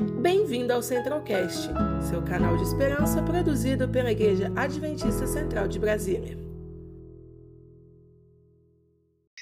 [0.00, 1.68] Bem-vindo ao Centralcast,
[2.08, 6.38] seu canal de esperança produzido pela Igreja Adventista Central de Brasília.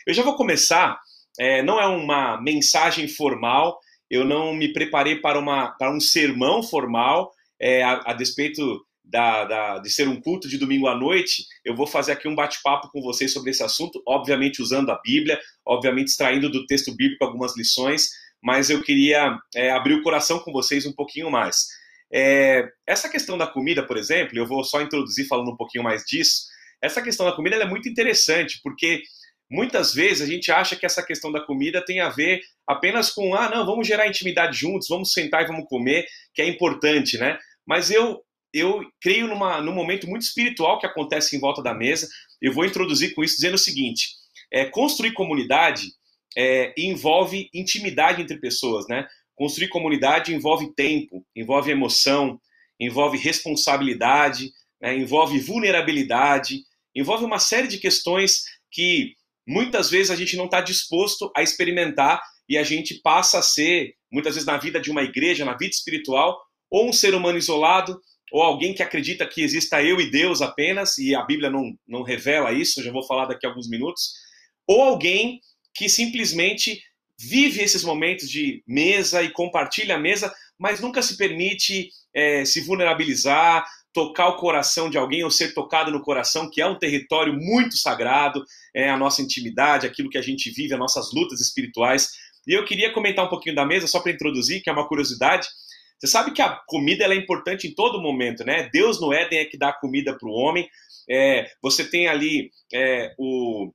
[0.05, 0.99] Eu já vou começar,
[1.39, 3.79] é, não é uma mensagem formal,
[4.11, 7.31] eu não me preparei para, uma, para um sermão formal,
[7.61, 11.77] é, a, a despeito da, da, de ser um culto de domingo à noite, eu
[11.77, 16.09] vou fazer aqui um bate-papo com vocês sobre esse assunto, obviamente usando a Bíblia, obviamente
[16.09, 18.09] extraindo do texto bíblico algumas lições,
[18.43, 21.67] mas eu queria é, abrir o coração com vocês um pouquinho mais.
[22.13, 26.05] É, essa questão da comida, por exemplo, eu vou só introduzir falando um pouquinho mais
[26.05, 26.47] disso.
[26.83, 29.03] Essa questão da comida é muito interessante, porque
[29.51, 33.35] muitas vezes a gente acha que essa questão da comida tem a ver apenas com,
[33.35, 37.39] ah, não, vamos gerar intimidade juntos, vamos sentar e vamos comer, que é importante, né?
[37.67, 42.09] Mas eu eu creio numa, num momento muito espiritual que acontece em volta da mesa.
[42.41, 44.09] Eu vou introduzir com isso dizendo o seguinte:
[44.51, 45.93] é, construir comunidade
[46.37, 49.07] é, envolve intimidade entre pessoas, né?
[49.35, 52.41] Construir comunidade envolve tempo, envolve emoção,
[52.81, 54.97] envolve responsabilidade, né?
[54.97, 56.63] envolve vulnerabilidade,
[56.95, 59.15] envolve uma série de questões que
[59.47, 63.95] muitas vezes a gente não está disposto a experimentar e a gente passa a ser,
[64.11, 66.39] muitas vezes na vida de uma igreja, na vida espiritual,
[66.71, 68.01] ou um ser humano isolado,
[68.33, 72.03] ou alguém que acredita que exista eu e Deus apenas, e a Bíblia não, não
[72.03, 74.13] revela isso, já vou falar daqui a alguns minutos,
[74.67, 75.41] ou alguém
[75.79, 76.83] que simplesmente
[77.17, 82.61] vive esses momentos de mesa e compartilha a mesa, mas nunca se permite é, se
[82.61, 87.33] vulnerabilizar, tocar o coração de alguém ou ser tocado no coração, que é um território
[87.33, 92.11] muito sagrado, é a nossa intimidade, aquilo que a gente vive, as nossas lutas espirituais.
[92.47, 95.47] E eu queria comentar um pouquinho da mesa, só para introduzir, que é uma curiosidade.
[95.99, 98.69] Você sabe que a comida é importante em todo momento, né?
[98.73, 100.69] Deus no Éden é que dá comida para o homem.
[101.09, 103.73] É, você tem ali é, o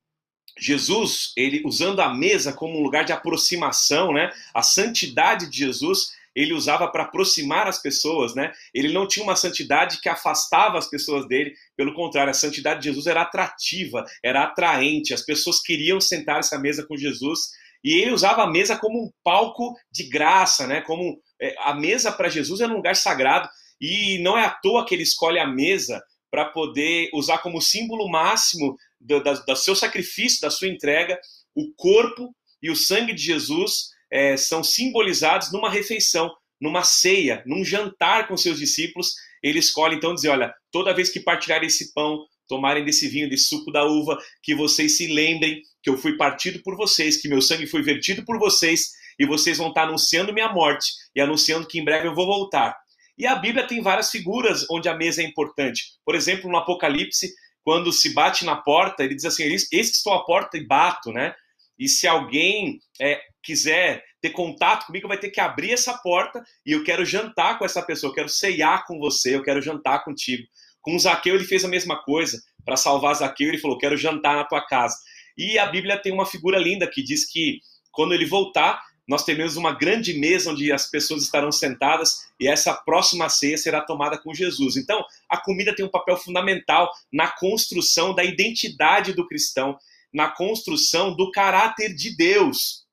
[0.58, 4.32] Jesus, ele usando a mesa como um lugar de aproximação, né?
[4.54, 8.52] A santidade de Jesus ele usava para aproximar as pessoas, né?
[8.74, 12.90] Ele não tinha uma santidade que afastava as pessoas dele, pelo contrário, a santidade de
[12.90, 17.52] Jesus era atrativa, era atraente, as pessoas queriam sentar-se à mesa com Jesus,
[17.84, 20.82] e ele usava a mesa como um palco de graça, né?
[20.82, 23.50] Como é, a mesa para Jesus era um lugar sagrado
[23.80, 26.02] e não é à toa que ele escolhe a mesa
[26.32, 31.20] para poder usar como símbolo máximo do, do, do, seu sacrifício, da sua entrega,
[31.56, 37.64] o corpo e o sangue de Jesus é, são simbolizados numa refeição, numa ceia, num
[37.64, 39.14] jantar com seus discípulos.
[39.42, 43.46] Ele escolhe então dizer: olha, toda vez que partilharem esse pão, tomarem desse vinho, desse
[43.46, 47.42] suco da uva, que vocês se lembrem que eu fui partido por vocês, que meu
[47.42, 51.80] sangue foi vertido por vocês e vocês vão estar anunciando minha morte e anunciando que
[51.80, 52.76] em breve eu vou voltar.
[53.18, 55.84] E a Bíblia tem várias figuras onde a mesa é importante.
[56.04, 57.32] Por exemplo, no Apocalipse,
[57.64, 61.12] quando se bate na porta, ele diz assim: Eis que estou à porta e bato,
[61.12, 61.34] né?
[61.80, 66.72] E se alguém é, quiser ter contato comigo, vai ter que abrir essa porta e
[66.72, 70.44] eu quero jantar com essa pessoa, eu quero ceiar com você, eu quero jantar contigo.
[70.82, 72.42] Com Zaqueu, ele fez a mesma coisa.
[72.66, 74.96] Para salvar Zaqueu, ele falou: Quero jantar na tua casa.
[75.38, 77.60] E a Bíblia tem uma figura linda que diz que
[77.92, 82.74] quando ele voltar, nós teremos uma grande mesa onde as pessoas estarão sentadas e essa
[82.74, 84.78] próxima ceia será tomada com Jesus.
[84.78, 89.78] Então, a comida tem um papel fundamental na construção da identidade do cristão,
[90.14, 92.86] na construção do caráter de Deus.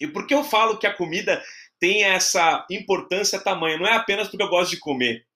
[0.00, 1.42] E por que eu falo que a comida
[1.78, 3.76] tem essa importância tamanha?
[3.76, 5.26] Não é apenas porque eu gosto de comer.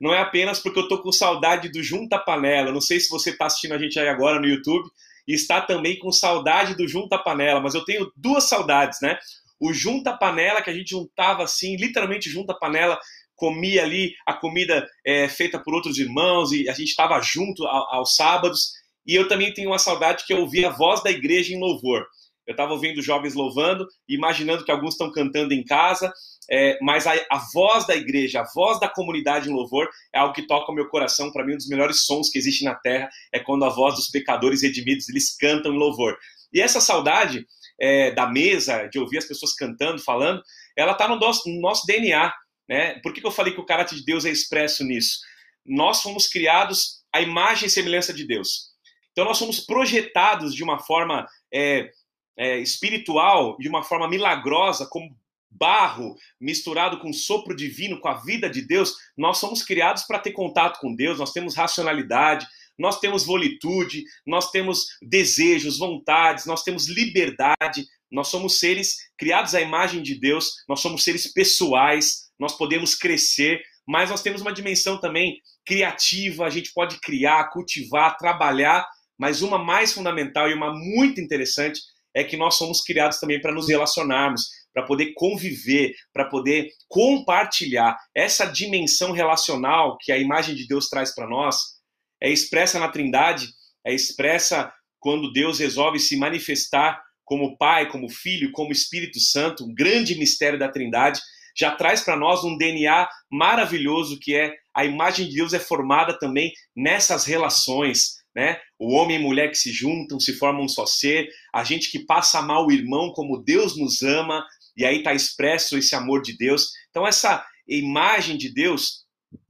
[0.00, 2.70] Não é apenas porque eu estou com saudade do Junta Panela.
[2.70, 4.88] Não sei se você está assistindo a gente aí agora no YouTube
[5.26, 9.18] e está também com saudade do Junta Panela, mas eu tenho duas saudades, né?
[9.60, 12.98] O junta panela, que a gente juntava assim, literalmente junta panela,
[13.34, 17.94] comia ali a comida é, feita por outros irmãos e a gente estava junto ao,
[17.94, 18.72] aos sábados.
[19.06, 22.06] E eu também tenho uma saudade que eu ouvia a voz da igreja em louvor.
[22.46, 26.12] Eu estava ouvindo jovens louvando, imaginando que alguns estão cantando em casa,
[26.48, 30.32] é, mas a, a, voz da igreja, a voz da comunidade em louvor é algo
[30.32, 31.32] que toca o meu coração.
[31.32, 34.08] Para mim, um dos melhores sons que existe na terra é quando a voz dos
[34.08, 36.16] pecadores redimidos eles cantam em louvor.
[36.52, 37.44] E essa saudade
[37.80, 40.42] é, da mesa, de ouvir as pessoas cantando, falando,
[40.76, 42.32] ela está no nosso, no nosso DNA.
[42.68, 42.98] Né?
[43.00, 45.20] Por que, que eu falei que o caráter de Deus é expresso nisso?
[45.64, 48.70] Nós fomos criados à imagem e semelhança de Deus.
[49.12, 51.90] Então nós somos projetados de uma forma é,
[52.38, 55.16] é, espiritual, de uma forma milagrosa, como
[55.50, 58.94] barro misturado com sopro divino, com a vida de Deus.
[59.16, 62.46] Nós somos criados para ter contato com Deus, nós temos racionalidade,
[62.78, 69.60] nós temos volitude, nós temos desejos, vontades, nós temos liberdade, nós somos seres criados à
[69.60, 75.00] imagem de Deus, nós somos seres pessoais, nós podemos crescer, mas nós temos uma dimensão
[75.00, 78.86] também criativa, a gente pode criar, cultivar, trabalhar,
[79.18, 81.80] mas uma mais fundamental e uma muito interessante
[82.14, 87.96] é que nós somos criados também para nos relacionarmos, para poder conviver, para poder compartilhar.
[88.14, 91.75] Essa dimensão relacional que a imagem de Deus traz para nós
[92.20, 93.48] é expressa na Trindade,
[93.84, 99.74] é expressa quando Deus resolve se manifestar como Pai, como Filho, como Espírito Santo, um
[99.74, 101.20] grande mistério da Trindade,
[101.56, 106.18] já traz para nós um DNA maravilhoso que é a imagem de Deus é formada
[106.18, 108.60] também nessas relações, né?
[108.78, 112.00] O homem e mulher que se juntam, se formam um só ser, a gente que
[112.00, 114.44] passa a amar o irmão como Deus nos ama,
[114.76, 116.68] e aí está expresso esse amor de Deus.
[116.90, 119.05] Então, essa imagem de Deus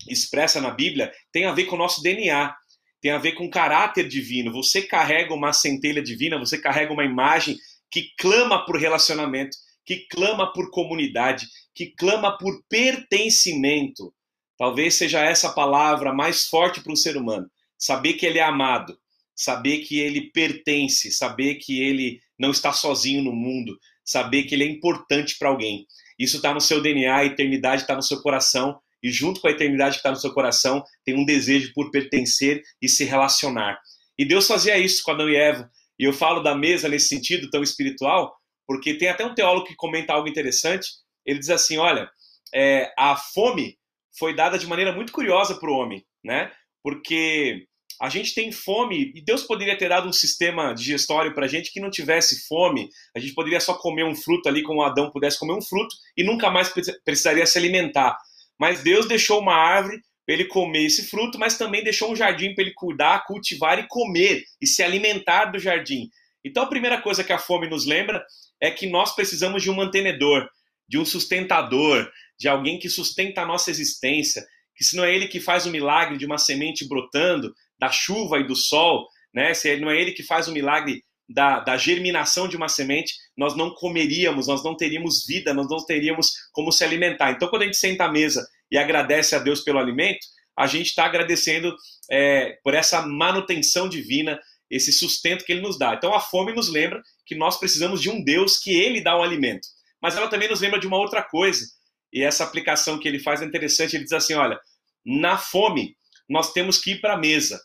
[0.08, 2.54] expressa na Bíblia tem a ver com o nosso DNA,
[3.00, 4.52] tem a ver com o caráter divino.
[4.52, 7.56] Você carrega uma centelha divina, você carrega uma imagem
[7.90, 14.12] que clama por relacionamento, que clama por comunidade, que clama por pertencimento.
[14.58, 17.48] Talvez seja essa palavra mais forte para um ser humano.
[17.78, 18.98] Saber que ele é amado,
[19.34, 24.64] saber que ele pertence, saber que ele não está sozinho no mundo, saber que ele
[24.64, 25.86] é importante para alguém.
[26.18, 29.52] Isso está no seu DNA, a eternidade está no seu coração, e junto com a
[29.52, 33.78] eternidade que está no seu coração, tem um desejo por pertencer e se relacionar.
[34.18, 35.70] E Deus fazia isso com Adão e Eva.
[35.96, 38.36] E eu falo da mesa nesse sentido tão espiritual,
[38.66, 40.88] porque tem até um teólogo que comenta algo interessante.
[41.24, 42.10] Ele diz assim: olha,
[42.52, 43.78] é, a fome
[44.18, 46.50] foi dada de maneira muito curiosa para o homem, né?
[46.82, 47.64] Porque
[48.02, 51.72] a gente tem fome e Deus poderia ter dado um sistema digestório para a gente
[51.72, 52.90] que não tivesse fome.
[53.14, 56.24] A gente poderia só comer um fruto ali, como Adão pudesse comer um fruto e
[56.24, 56.72] nunca mais
[57.04, 58.18] precisaria se alimentar.
[58.58, 62.54] Mas Deus deixou uma árvore para ele comer esse fruto, mas também deixou um jardim
[62.54, 66.10] para ele cuidar, cultivar e comer e se alimentar do jardim.
[66.44, 68.24] Então a primeira coisa que a fome nos lembra
[68.60, 70.48] é que nós precisamos de um mantenedor,
[70.88, 74.44] de um sustentador, de alguém que sustenta a nossa existência,
[74.74, 78.38] que se não é ele que faz o milagre de uma semente brotando, da chuva
[78.38, 79.54] e do sol, né?
[79.54, 83.56] se não é ele que faz o milagre da, da, germinação de uma semente, nós
[83.56, 87.32] não comeríamos, nós não teríamos vida, nós não teríamos como se alimentar.
[87.32, 90.24] Então, quando a gente senta à mesa e agradece a Deus pelo alimento,
[90.56, 91.74] a gente está agradecendo
[92.10, 94.40] é, por essa manutenção divina,
[94.70, 95.94] esse sustento que Ele nos dá.
[95.94, 99.22] Então, a fome nos lembra que nós precisamos de um Deus que Ele dá o
[99.22, 99.66] alimento.
[100.00, 101.66] Mas ela também nos lembra de uma outra coisa,
[102.12, 103.94] e essa aplicação que ele faz é interessante.
[103.94, 104.58] Ele diz assim: olha,
[105.04, 105.96] na fome,
[106.28, 107.60] nós temos que ir para a mesa.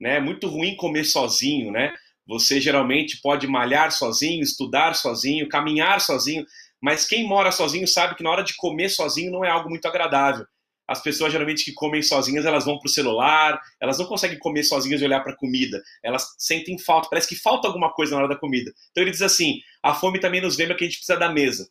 [0.00, 0.16] Né?
[0.16, 1.92] É muito ruim comer sozinho, né?
[2.26, 6.44] Você geralmente pode malhar sozinho, estudar sozinho, caminhar sozinho,
[6.80, 9.86] mas quem mora sozinho sabe que na hora de comer sozinho não é algo muito
[9.86, 10.46] agradável.
[10.86, 14.64] As pessoas geralmente que comem sozinhas, elas vão para o celular, elas não conseguem comer
[14.64, 15.82] sozinhas e olhar para a comida.
[16.02, 18.70] Elas sentem falta, parece que falta alguma coisa na hora da comida.
[18.90, 21.68] Então ele diz assim: a fome também nos lembra que a gente precisa da mesa.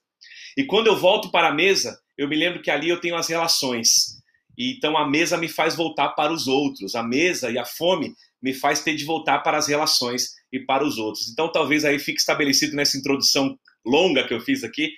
[0.57, 3.27] E quando eu volto para a mesa, eu me lembro que ali eu tenho as
[3.27, 4.19] relações.
[4.57, 6.95] E então a mesa me faz voltar para os outros.
[6.95, 10.85] A mesa e a fome me faz ter de voltar para as relações e para
[10.85, 11.27] os outros.
[11.29, 14.91] Então talvez aí fique estabelecido nessa introdução longa que eu fiz aqui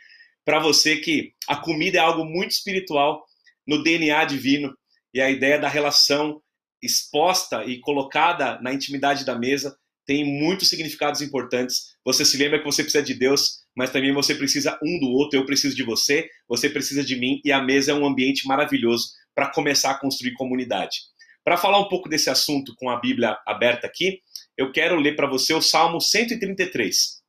[0.46, 3.26] para você que a comida é algo muito espiritual
[3.66, 4.72] no DNA divino
[5.14, 6.40] e a ideia da relação
[6.82, 9.76] exposta e colocada na intimidade da mesa
[10.06, 11.96] tem muitos significados importantes.
[12.06, 15.40] Você se lembra que você precisa de Deus, mas também você precisa um do outro.
[15.40, 19.08] Eu preciso de você, você precisa de mim, e a mesa é um ambiente maravilhoso
[19.34, 21.00] para começar a construir comunidade.
[21.44, 24.20] Para falar um pouco desse assunto com a Bíblia aberta aqui,
[24.58, 27.22] eu quero ler para você o Salmo 133.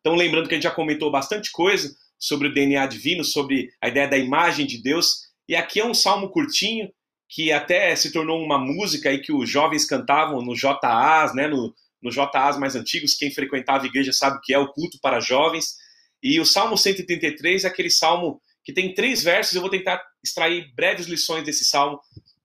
[0.00, 3.88] Então, lembrando que a gente já comentou bastante coisa sobre o DNA divino, sobre a
[3.88, 6.90] ideia da imagem de Deus, e aqui é um salmo curtinho
[7.28, 11.74] que até se tornou uma música aí que os jovens cantavam no JAs, né, no,
[12.02, 15.76] no JAs mais antigos, quem frequentava a igreja sabe que é o culto para jovens.
[16.22, 20.72] E o Salmo 133 é aquele salmo que tem três versos, eu vou tentar extrair
[20.74, 22.00] breves lições desse salmo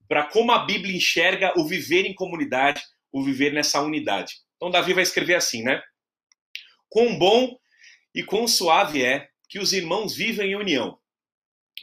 [0.07, 2.81] para como a Bíblia enxerga o viver em comunidade,
[3.13, 4.33] o viver nessa unidade.
[4.57, 5.81] Então Davi vai escrever assim, né?
[6.89, 7.57] Quão bom
[8.13, 10.97] e quão suave é que os irmãos vivem em união.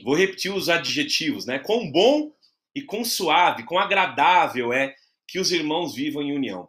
[0.02, 1.60] Vou repetir os adjetivos, né?
[1.60, 2.32] Quão bom
[2.74, 4.94] e quão suave, quão agradável é
[5.26, 6.68] que os irmãos vivam em união.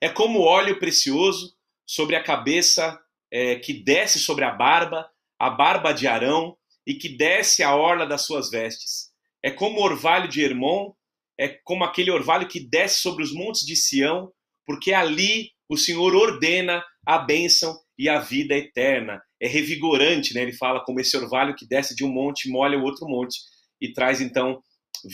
[0.00, 2.98] É como óleo precioso sobre a cabeça
[3.30, 8.06] é, que desce sobre a barba, a barba de Arão, e que desce a orla
[8.06, 9.10] das suas vestes.
[9.42, 10.92] É como orvalho de Hermon,
[11.40, 14.30] é como aquele orvalho que desce sobre os montes de Sião,
[14.66, 19.18] porque ali o Senhor ordena a bênção e a vida eterna.
[19.40, 20.42] É revigorante, né?
[20.42, 23.38] Ele fala como esse orvalho que desce de um monte, molha o outro monte
[23.80, 24.62] e traz então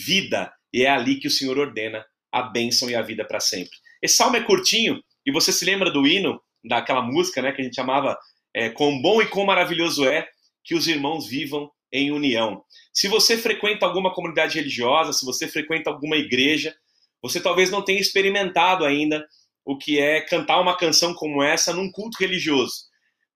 [0.05, 0.51] vida.
[0.73, 3.71] E é ali que o Senhor ordena a bênção e a vida para sempre.
[4.03, 7.63] Esse salmo é curtinho, e você se lembra do hino, daquela música né, que a
[7.63, 8.17] gente chamava
[8.53, 10.27] é, Quão bom e quão maravilhoso é
[10.65, 12.63] que os irmãos vivam em união.
[12.93, 16.75] Se você frequenta alguma comunidade religiosa, se você frequenta alguma igreja,
[17.21, 19.25] você talvez não tenha experimentado ainda
[19.65, 22.87] o que é cantar uma canção como essa num culto religioso.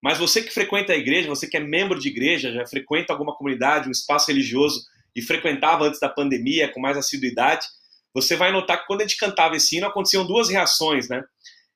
[0.01, 3.35] Mas você que frequenta a igreja, você que é membro de igreja, já frequenta alguma
[3.35, 4.81] comunidade, um espaço religioso
[5.15, 7.65] e frequentava antes da pandemia com mais assiduidade,
[8.13, 11.23] você vai notar que quando a gente cantava esse hino aconteciam duas reações, né?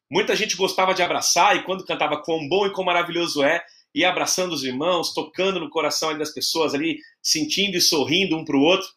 [0.09, 3.63] Muita gente gostava de abraçar e quando cantava quão bom e quão maravilhoso é,
[3.95, 8.57] ia abraçando os irmãos, tocando no coração das pessoas ali, sentindo e sorrindo um para
[8.57, 8.87] o outro.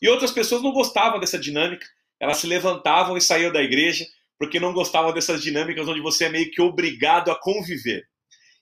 [0.00, 1.86] E outras pessoas não gostavam dessa dinâmica,
[2.18, 4.06] elas se levantavam e saíam da igreja
[4.38, 8.08] porque não gostavam dessas dinâmicas onde você é meio que obrigado a conviver.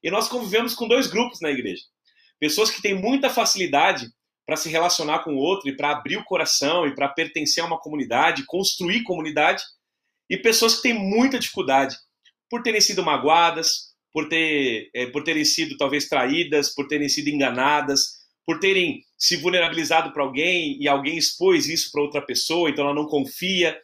[0.02, 1.82] E nós convivemos com dois grupos na igreja.
[2.40, 4.08] Pessoas que têm muita facilidade
[4.44, 7.66] para se relacionar com o outro e para abrir o coração e para pertencer a
[7.66, 9.62] uma comunidade, construir comunidade,
[10.28, 11.96] e pessoas que têm muita dificuldade
[12.50, 17.28] por terem sido magoadas, por, ter, é, por terem sido talvez traídas, por terem sido
[17.28, 22.84] enganadas, por terem se vulnerabilizado para alguém e alguém expôs isso para outra pessoa, então
[22.84, 23.78] ela não confia,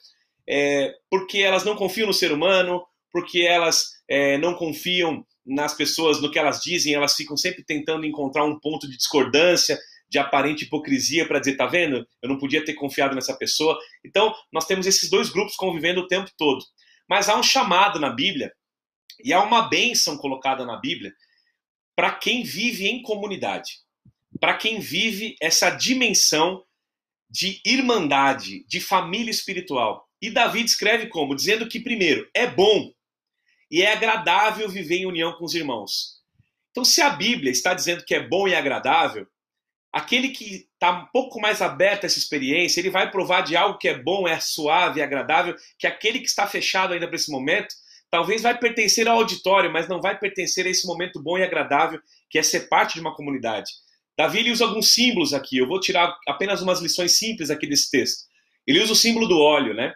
[0.48, 6.20] é, porque elas não confiam no ser humano, porque elas é, não confiam nas pessoas,
[6.20, 9.78] no que elas dizem, elas ficam sempre tentando encontrar um ponto de discordância,
[10.08, 12.06] de aparente hipocrisia para dizer, tá vendo?
[12.22, 13.78] Eu não podia ter confiado nessa pessoa.
[14.04, 16.64] Então, nós temos esses dois grupos convivendo o tempo todo.
[17.08, 18.52] Mas há um chamado na Bíblia
[19.22, 21.12] e há uma bênção colocada na Bíblia
[21.96, 23.78] para quem vive em comunidade,
[24.40, 26.64] para quem vive essa dimensão
[27.30, 30.08] de irmandade, de família espiritual.
[30.20, 31.34] E Davi escreve como?
[31.34, 32.92] Dizendo que, primeiro, é bom
[33.70, 36.20] e é agradável viver em união com os irmãos.
[36.70, 39.26] Então, se a Bíblia está dizendo que é bom e agradável,
[39.92, 43.78] aquele que está um pouco mais aberto a essa experiência, ele vai provar de algo
[43.78, 47.30] que é bom, é suave, é agradável, que aquele que está fechado ainda para esse
[47.30, 47.74] momento,
[48.14, 51.98] talvez vai pertencer ao auditório, mas não vai pertencer a esse momento bom e agradável
[52.30, 53.72] que é ser parte de uma comunidade.
[54.16, 57.90] Davi ele usa alguns símbolos aqui, eu vou tirar apenas umas lições simples aqui desse
[57.90, 58.22] texto.
[58.64, 59.92] Ele usa o símbolo do óleo, né?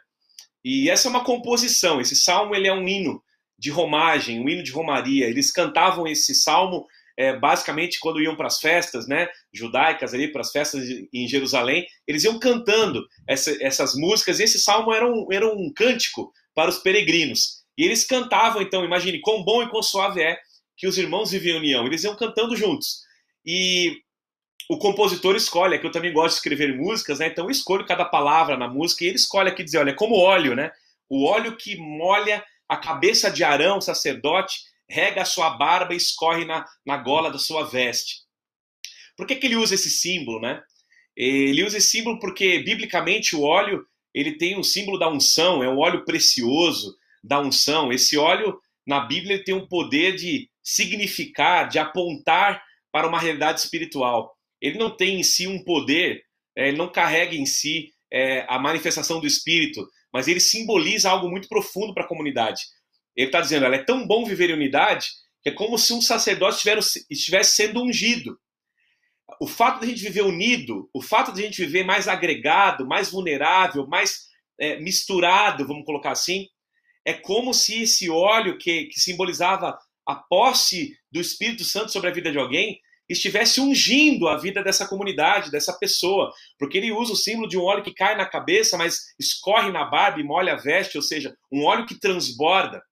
[0.65, 3.23] E essa é uma composição, esse salmo ele é um hino
[3.57, 5.29] de romagem, um hino de romaria.
[5.29, 10.41] Eles cantavam esse salmo é, basicamente quando iam para as festas, né, judaicas ali, para
[10.41, 14.41] as festas em Jerusalém, eles iam cantando essa, essas músicas.
[14.41, 17.58] E esse salmo era um, era um cântico para os peregrinos.
[17.79, 20.37] E eles cantavam, então, imagine quão bom e quão suave é
[20.77, 21.87] que os irmãos vivem em união.
[21.87, 23.05] Eles iam cantando juntos.
[23.47, 24.03] E
[24.69, 27.29] o compositor escolhe, é que eu também gosto de escrever músicas, né?
[27.29, 30.17] Então eu escolho cada palavra na música e ele escolhe aqui dizer, olha, é como
[30.17, 30.73] óleo, né?
[31.09, 34.59] O óleo que molha a cabeça de Arão, sacerdote,
[34.89, 38.23] rega a sua barba e escorre na, na gola da sua veste.
[39.17, 40.61] Por que, que ele usa esse símbolo, né?
[41.17, 45.69] Ele usa esse símbolo porque, biblicamente, o óleo ele tem um símbolo da unção, é
[45.69, 47.93] um óleo precioso da unção.
[47.93, 54.35] Esse óleo, na Bíblia, tem um poder de significar, de apontar para uma realidade espiritual.
[54.61, 56.23] Ele não tem em si um poder,
[56.57, 61.31] é, ele não carrega em si é, a manifestação do Espírito, mas ele simboliza algo
[61.31, 62.63] muito profundo para a comunidade.
[63.15, 65.09] Ele está dizendo, é tão bom viver em unidade
[65.43, 66.69] que é como se um sacerdote
[67.11, 68.39] estivesse sendo ungido.
[69.41, 72.87] O fato de a gente viver unido, o fato de a gente viver mais agregado,
[72.87, 74.27] mais vulnerável, mais
[74.59, 76.49] é, misturado, vamos colocar assim,
[77.09, 82.13] é como se esse óleo que, que simbolizava a posse do Espírito Santo sobre a
[82.13, 87.17] vida de alguém estivesse ungindo a vida dessa comunidade, dessa pessoa, porque ele usa o
[87.17, 90.57] símbolo de um óleo que cai na cabeça, mas escorre na barba e molha a
[90.57, 92.83] veste, ou seja, um óleo que transborda.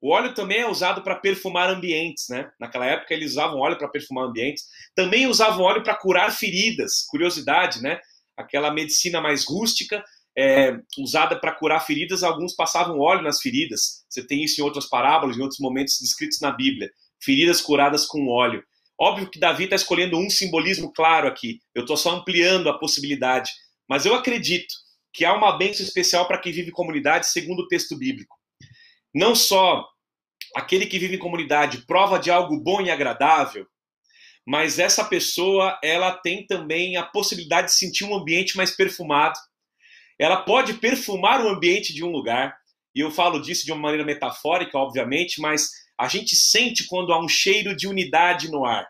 [0.00, 2.48] O óleo também é usado para perfumar ambientes, né?
[2.60, 4.62] Naquela época eles usavam óleo para perfumar ambientes.
[4.94, 7.04] Também usavam óleo para curar feridas.
[7.08, 7.98] Curiosidade, né?
[8.36, 10.04] Aquela medicina mais rústica,
[10.36, 14.04] é, usada para curar feridas, alguns passavam óleo nas feridas.
[14.08, 16.90] Você tem isso em outras parábolas, em outros momentos descritos na Bíblia.
[17.22, 18.62] Feridas curadas com óleo.
[18.98, 21.60] Óbvio que Davi está escolhendo um simbolismo claro aqui.
[21.74, 23.50] Eu estou só ampliando a possibilidade.
[23.88, 24.74] Mas eu acredito
[25.12, 28.36] que há uma bênção especial para quem vive em comunidade, segundo o texto bíblico.
[29.14, 29.86] Não só
[30.54, 33.66] aquele que vive em comunidade prova de algo bom e agradável,
[34.46, 39.38] mas essa pessoa ela tem também a possibilidade de sentir um ambiente mais perfumado.
[40.18, 42.56] Ela pode perfumar o ambiente de um lugar,
[42.94, 47.22] e eu falo disso de uma maneira metafórica, obviamente, mas a gente sente quando há
[47.22, 48.86] um cheiro de unidade no ar.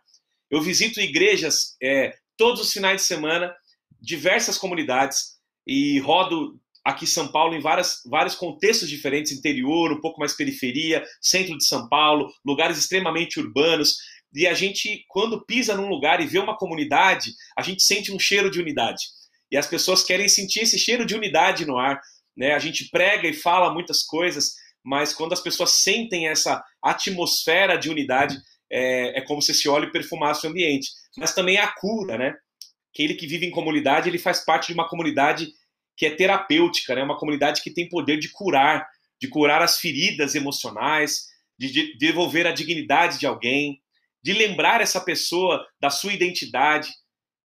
[0.50, 3.54] Eu visito igrejas é, todos os finais de semana,
[4.00, 10.00] diversas comunidades, e rodo aqui em São Paulo em várias, vários contextos diferentes, interior, um
[10.00, 13.96] pouco mais periferia, centro de São Paulo, lugares extremamente urbanos.
[14.32, 18.18] E a gente, quando pisa num lugar e vê uma comunidade, a gente sente um
[18.20, 19.02] cheiro de unidade.
[19.50, 22.00] E as pessoas querem sentir esse cheiro de unidade no ar.
[22.36, 22.52] Né?
[22.52, 27.88] A gente prega e fala muitas coisas, mas quando as pessoas sentem essa atmosfera de
[27.88, 28.36] unidade,
[28.70, 30.88] é, é como se esse óleo perfumasse o ambiente.
[31.16, 32.34] Mas também a cura, né?
[32.92, 35.48] Aquele que vive em comunidade, ele faz parte de uma comunidade
[35.96, 37.02] que é terapêutica, né?
[37.02, 38.86] Uma comunidade que tem poder de curar,
[39.20, 41.26] de curar as feridas emocionais,
[41.58, 43.80] de devolver a dignidade de alguém.
[44.22, 46.88] de lembrar essa pessoa da sua identidade,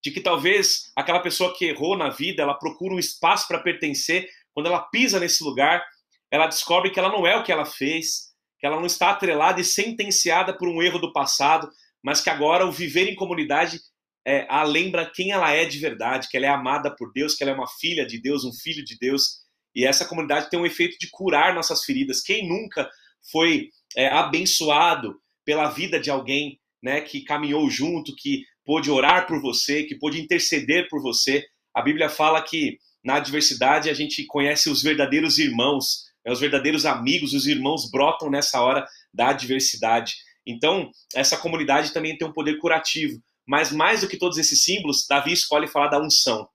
[0.02, 4.28] de que talvez aquela pessoa que errou na vida, ela procura um espaço para pertencer,
[4.52, 5.84] quando ela pisa nesse lugar,
[6.30, 9.60] ela descobre que ela não é o que ela fez, que ela não está atrelada
[9.60, 11.70] e sentenciada por um erro do passado,
[12.02, 13.80] mas que agora o viver em comunidade
[14.26, 17.42] é, a lembra quem ela é de verdade, que ela é amada por Deus, que
[17.42, 19.40] ela é uma filha de Deus, um filho de Deus.
[19.74, 22.20] E essa comunidade tem um efeito de curar nossas feridas.
[22.22, 22.88] Quem nunca
[23.30, 29.40] foi é, abençoado pela vida de alguém né, que caminhou junto, que pôde orar por
[29.40, 31.44] você, que pôde interceder por você?
[31.74, 36.84] A Bíblia fala que na adversidade a gente conhece os verdadeiros irmãos, né, os verdadeiros
[36.84, 40.14] amigos, os irmãos brotam nessa hora da adversidade.
[40.46, 43.22] Então, essa comunidade também tem um poder curativo.
[43.46, 46.48] Mas mais do que todos esses símbolos, Davi escolhe falar da unção.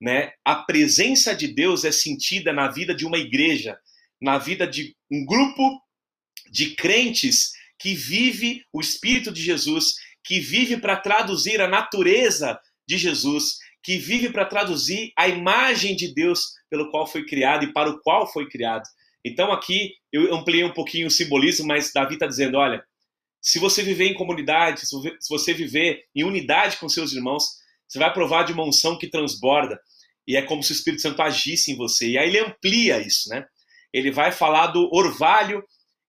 [0.00, 0.32] Né?
[0.44, 3.78] A presença de Deus é sentida na vida de uma igreja,
[4.20, 5.80] na vida de um grupo
[6.50, 9.94] de crentes que vive o Espírito de Jesus,
[10.26, 16.12] que vive para traduzir a natureza de Jesus, que vive para traduzir a imagem de
[16.12, 18.82] Deus pelo qual foi criado e para o qual foi criado.
[19.24, 22.84] Então aqui eu ampliei um pouquinho o simbolismo, mas Davi está dizendo: olha,
[23.40, 27.44] se você viver em comunidade, se você viver em unidade com seus irmãos,
[27.86, 29.78] você vai provar de uma unção que transborda.
[30.26, 32.08] E é como se o Espírito Santo agisse em você.
[32.08, 33.46] E aí ele amplia isso, né?
[33.92, 35.62] Ele vai falar do orvalho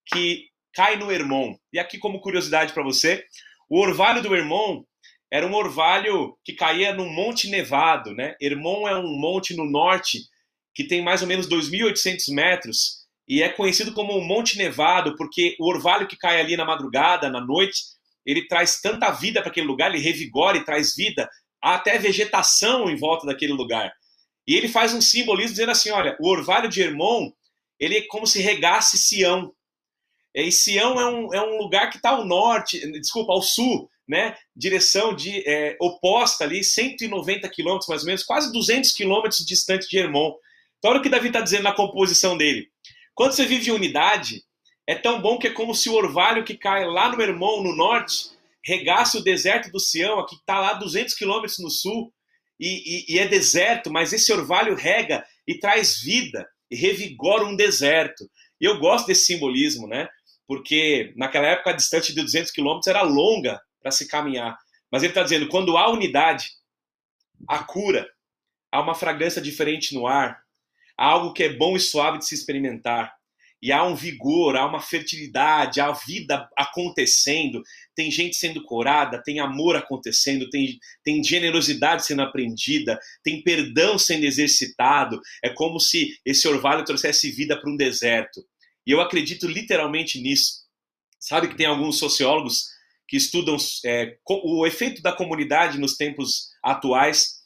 [0.08, 1.56] que cai no Hermon.
[1.72, 3.24] E aqui, como curiosidade para você,
[3.70, 4.84] o orvalho do Hermon
[5.32, 8.36] era um orvalho que caía num monte nevado, né?
[8.42, 10.20] Hermon é um monte no norte
[10.74, 15.56] que tem mais ou menos 2.800 metros e é conhecido como um Monte Nevado, porque
[15.60, 17.82] o orvalho que cai ali na madrugada, na noite,
[18.26, 21.30] ele traz tanta vida para aquele lugar, ele revigora e traz vida,
[21.62, 23.92] há até vegetação em volta daquele lugar.
[24.48, 27.32] E ele faz um simbolismo dizendo assim: olha, o orvalho de Hermon,
[27.78, 29.52] ele é como se regasse Sião.
[30.46, 34.36] E Sião é um, é um lugar que está ao norte, desculpa, ao sul, né?
[34.56, 39.98] Direção de é, oposta ali, 190 quilômetros mais ou menos, quase 200 quilômetros distante de
[39.98, 40.34] Hermon.
[40.78, 42.70] Então, olha o que Davi está dizendo na composição dele.
[43.16, 44.44] Quando você vive em unidade,
[44.86, 47.76] é tão bom que é como se o orvalho que cai lá no Hermon, no
[47.76, 48.30] norte,
[48.64, 52.14] regasse o deserto do Sião, que está lá 200 quilômetros no sul,
[52.60, 57.56] e, e, e, é deserto, mas esse orvalho rega e traz vida, e revigora um
[57.56, 58.30] deserto.
[58.60, 60.08] E eu gosto desse simbolismo, né?
[60.48, 64.58] Porque naquela época a distância de 200 quilômetros era longa para se caminhar.
[64.92, 66.52] Mas ele está dizendo, quando há unidade,
[67.48, 68.08] há cura,
[68.72, 70.42] há uma fragrância diferente no ar,
[70.98, 73.18] há algo que é bom e suave de se experimentar.
[73.62, 77.64] E há um vigor, há uma fertilidade, há vida acontecendo,
[77.96, 84.26] tem gente sendo curada, tem amor acontecendo, tem, tem generosidade sendo aprendida, tem perdão sendo
[84.26, 85.20] exercitado.
[85.44, 88.46] É como se esse orvalho trouxesse vida para um deserto.
[88.88, 90.66] E eu acredito literalmente nisso.
[91.20, 92.70] Sabe que tem alguns sociólogos
[93.08, 97.38] que estudam é, o efeito da comunidade nos tempos atuais,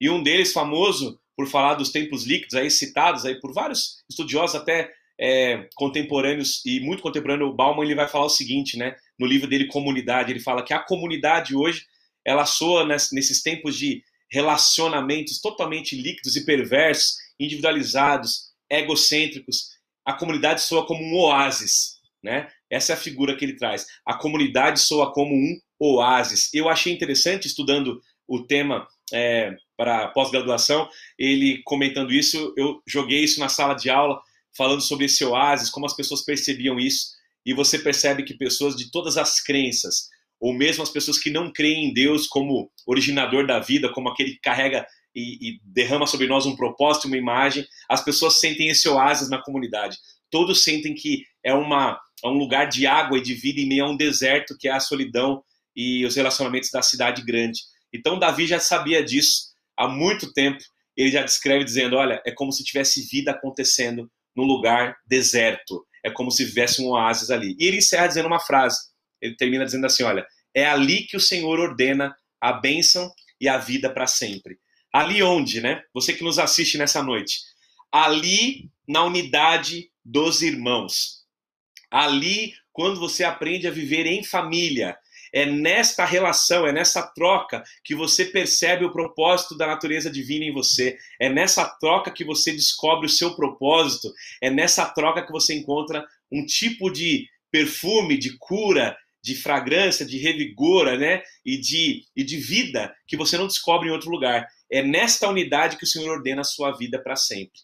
[0.00, 4.56] e um deles, famoso, por falar dos tempos líquidos, aí citados aí por vários estudiosos
[4.56, 8.96] até é, contemporâneos e muito contemporâneo, o Bauman ele vai falar o seguinte, né?
[9.18, 11.84] No livro dele Comunidade, ele fala que a comunidade hoje
[12.24, 19.77] ela soa nesses tempos de relacionamentos totalmente líquidos e perversos, individualizados, egocêntricos.
[20.08, 22.48] A comunidade soa como um oásis, né?
[22.70, 23.84] Essa é a figura que ele traz.
[24.06, 26.48] A comunidade soa como um oásis.
[26.54, 33.38] Eu achei interessante estudando o tema é, para pós-graduação, ele comentando isso, eu joguei isso
[33.38, 34.18] na sala de aula,
[34.56, 37.08] falando sobre esse oásis, como as pessoas percebiam isso,
[37.44, 40.08] e você percebe que pessoas de todas as crenças,
[40.40, 44.30] ou mesmo as pessoas que não creem em Deus como originador da vida, como aquele
[44.30, 48.88] que carrega e, e derrama sobre nós um propósito, uma imagem, as pessoas sentem esse
[48.88, 49.96] oásis na comunidade.
[50.30, 53.84] Todos sentem que é, uma, é um lugar de água e de vida em meio
[53.84, 55.42] a um deserto que é a solidão
[55.74, 57.60] e os relacionamentos da cidade grande.
[57.92, 60.58] Então Davi já sabia disso há muito tempo.
[60.96, 65.86] Ele já descreve dizendo: olha, é como se tivesse vida acontecendo num lugar deserto.
[66.04, 67.56] É como se vivesse um oásis ali.
[67.58, 68.78] E ele encerra dizendo uma frase.
[69.20, 73.58] Ele termina dizendo assim: olha, é ali que o Senhor ordena a bênção e a
[73.58, 74.58] vida para sempre.
[74.92, 75.82] Ali onde, né?
[75.92, 77.40] Você que nos assiste nessa noite.
[77.92, 81.24] Ali na unidade dos irmãos.
[81.90, 84.96] Ali quando você aprende a viver em família,
[85.32, 90.52] é nesta relação, é nessa troca que você percebe o propósito da natureza divina em
[90.52, 90.96] você.
[91.20, 94.12] É nessa troca que você descobre o seu propósito.
[94.40, 98.96] É nessa troca que você encontra um tipo de perfume, de cura,
[99.28, 101.22] de fragrância, de revigora, né?
[101.44, 104.46] E de, e de vida que você não descobre em outro lugar.
[104.70, 107.60] É nesta unidade que o Senhor ordena a sua vida para sempre.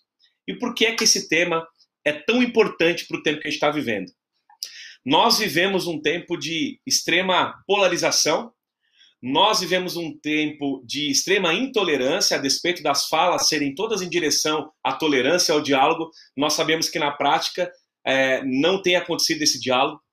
[0.47, 1.67] E por que é que esse tema
[2.05, 4.13] é tão importante para o tempo que a gente está vivendo?
[5.05, 8.53] Nós vivemos um tempo de extrema polarização,
[9.23, 14.71] nós vivemos um tempo de extrema intolerância, a despeito das falas serem todas em direção
[14.83, 16.11] à tolerância, ao diálogo.
[16.37, 17.71] Nós sabemos que na prática
[18.07, 20.04] é, não tem acontecido esse diálogo.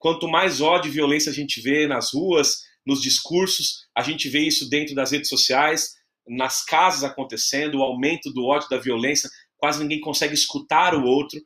[0.00, 4.40] Quanto mais ódio e violência a gente vê nas ruas, nos discursos, a gente vê
[4.40, 5.90] isso dentro das redes sociais,
[6.26, 11.38] nas casas acontecendo, o aumento do ódio, da violência, quase ninguém consegue escutar o outro.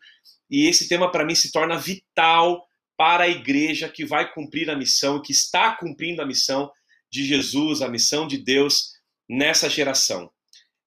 [0.48, 2.64] E esse tema, para mim, se torna vital
[2.96, 6.70] para a igreja que vai cumprir a missão, que está cumprindo a missão
[7.10, 8.92] de Jesus, a missão de Deus
[9.28, 10.30] nessa geração.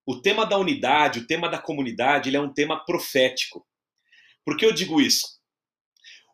[0.06, 3.68] O tema da unidade, o tema da comunidade, ele é um tema profético.
[4.46, 5.37] Por que eu digo isso?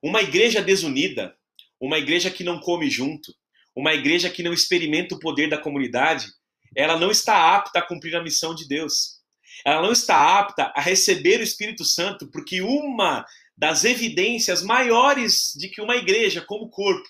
[0.04, 1.34] Uma igreja desunida,
[1.80, 3.34] uma igreja que não come junto,
[3.74, 6.28] uma igreja que não experimenta o poder da comunidade,
[6.76, 9.22] ela não está apta a cumprir a missão de Deus.
[9.66, 15.70] Ela não está apta a receber o Espírito Santo, porque uma das evidências maiores de
[15.70, 17.08] que uma igreja, como corpo,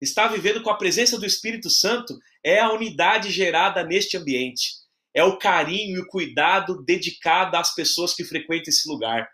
[0.00, 4.72] está vivendo com a presença do Espírito Santo é a unidade gerada neste ambiente.
[5.14, 9.28] É o carinho e o cuidado dedicado às pessoas que frequentam esse lugar.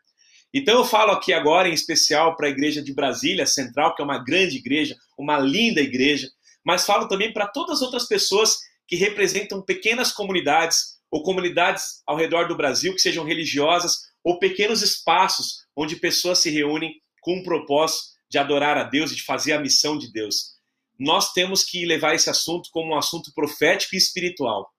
[0.52, 4.04] Então eu falo aqui agora em especial para a igreja de Brasília Central, que é
[4.04, 6.28] uma grande igreja, uma linda igreja,
[6.64, 12.16] mas falo também para todas as outras pessoas que representam pequenas comunidades ou comunidades ao
[12.16, 17.42] redor do Brasil que sejam religiosas ou pequenos espaços onde pessoas se reúnem com um
[17.42, 20.56] propósito de adorar a Deus e de fazer a missão de Deus.
[20.98, 24.70] Nós temos que levar esse assunto como um assunto profético e espiritual.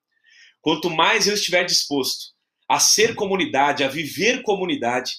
[0.61, 2.33] Quanto mais eu estiver disposto
[2.69, 5.15] a ser comunidade, a viver comunidade,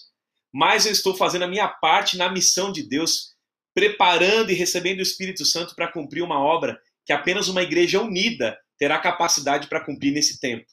[0.52, 3.32] mais eu estou fazendo a minha parte na missão de Deus,
[3.74, 8.58] preparando e recebendo o Espírito Santo para cumprir uma obra que apenas uma igreja unida
[8.78, 10.66] terá capacidade para cumprir nesse tempo.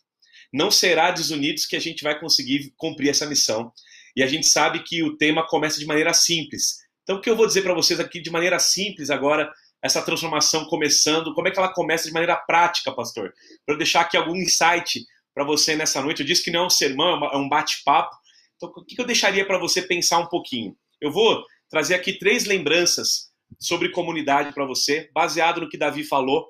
[0.52, 3.72] Não será desunidos que a gente vai conseguir cumprir essa missão.
[4.16, 6.80] E a gente sabe que o tema começa de maneira simples.
[7.04, 10.66] Então, o que eu vou dizer para vocês aqui de maneira simples agora, essa transformação
[10.66, 13.34] começando, como é que ela começa de maneira prática, pastor?
[13.66, 16.22] Para deixar aqui algum insight para você nessa noite.
[16.22, 18.16] Eu disse que não é um sermão, é um bate-papo.
[18.60, 20.78] Então, o que eu deixaria para você pensar um pouquinho?
[21.00, 26.46] Eu vou trazer aqui três lembranças sobre comunidade para você, baseado no que Davi falou.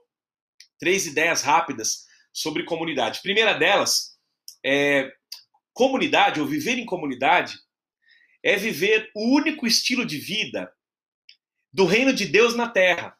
[0.80, 3.22] Três ideias rápidas sobre comunidade.
[3.22, 4.18] primeira delas
[4.66, 5.12] é
[5.72, 7.58] comunidade ou viver em comunidade
[8.44, 10.72] é viver o único estilo de vida
[11.72, 13.16] do reino de Deus na terra.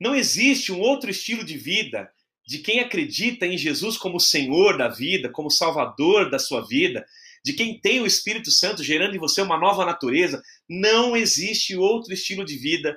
[0.00, 2.10] Não existe um outro estilo de vida
[2.46, 7.06] de quem acredita em Jesus como Senhor da vida, como Salvador da sua vida,
[7.44, 10.42] de quem tem o Espírito Santo gerando em você uma nova natureza.
[10.68, 12.96] Não existe outro estilo de vida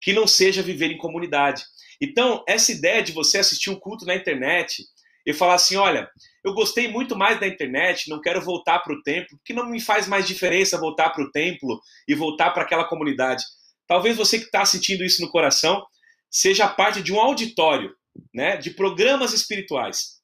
[0.00, 1.62] que não seja viver em comunidade.
[2.00, 4.84] Então, essa ideia de você assistir um culto na internet
[5.26, 6.08] e falar assim: olha,
[6.44, 9.80] eu gostei muito mais da internet, não quero voltar para o templo, porque não me
[9.80, 13.44] faz mais diferença voltar para o templo e voltar para aquela comunidade.
[13.86, 15.84] Talvez você que está sentindo isso no coração
[16.30, 17.94] seja parte de um auditório
[18.32, 20.20] né, de programas espirituais,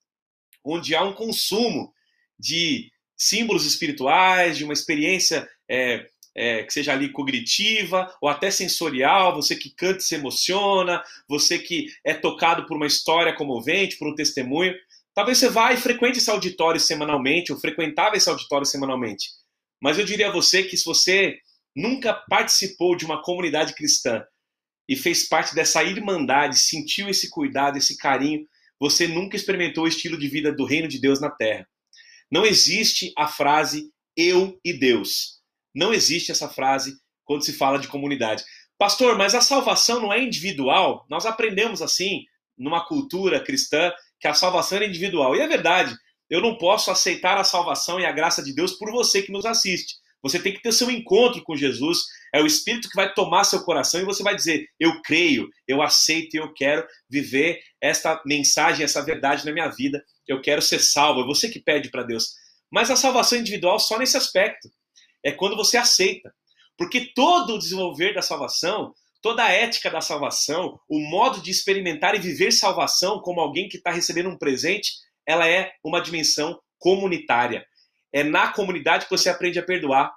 [0.64, 1.92] onde há um consumo
[2.38, 9.34] de símbolos espirituais, de uma experiência é, é, que seja ali cognitiva ou até sensorial,
[9.34, 14.08] você que canta e se emociona, você que é tocado por uma história comovente, por
[14.08, 14.74] um testemunho.
[15.14, 19.30] Talvez você vá e frequente esse auditório semanalmente, ou frequentava esse auditório semanalmente.
[19.80, 21.38] Mas eu diria a você que se você
[21.74, 24.22] nunca participou de uma comunidade cristã
[24.86, 28.46] e fez parte dessa irmandade, sentiu esse cuidado, esse carinho,
[28.78, 31.66] você nunca experimentou o estilo de vida do reino de Deus na terra.
[32.30, 35.40] Não existe a frase eu e Deus.
[35.74, 38.44] Não existe essa frase quando se fala de comunidade.
[38.78, 41.06] Pastor, mas a salvação não é individual?
[41.08, 42.24] Nós aprendemos assim,
[42.56, 45.36] numa cultura cristã, que a salvação é individual.
[45.36, 45.94] E é verdade.
[46.28, 49.46] Eu não posso aceitar a salvação e a graça de Deus por você que nos
[49.46, 49.94] assiste.
[50.22, 51.98] Você tem que ter seu encontro com Jesus.
[52.34, 55.80] É o Espírito que vai tomar seu coração e você vai dizer: Eu creio, eu
[55.80, 60.02] aceito e eu quero viver esta mensagem, essa verdade na minha vida.
[60.26, 61.22] Eu quero ser salvo.
[61.22, 62.34] É você que pede para Deus.
[62.70, 64.68] Mas a salvação individual só nesse aspecto
[65.24, 66.32] é quando você aceita.
[66.76, 72.14] Porque todo o desenvolver da salvação, toda a ética da salvação, o modo de experimentar
[72.14, 74.92] e viver salvação como alguém que está recebendo um presente,
[75.26, 77.66] ela é uma dimensão comunitária.
[78.12, 80.12] É na comunidade que você aprende a perdoar.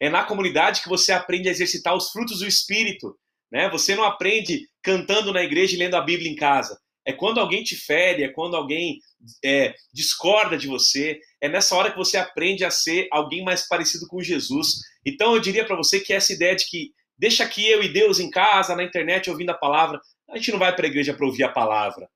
[0.00, 3.16] É na comunidade que você aprende a exercitar os frutos do Espírito.
[3.50, 3.68] Né?
[3.70, 6.78] Você não aprende cantando na igreja e lendo a Bíblia em casa.
[7.04, 8.98] É quando alguém te fere, é quando alguém
[9.44, 14.06] é, discorda de você, é nessa hora que você aprende a ser alguém mais parecido
[14.06, 14.80] com Jesus.
[15.04, 18.18] Então eu diria para você que essa ideia de que deixa aqui eu e Deus
[18.18, 21.26] em casa, na internet, ouvindo a palavra, a gente não vai para a igreja para
[21.26, 22.08] ouvir a palavra.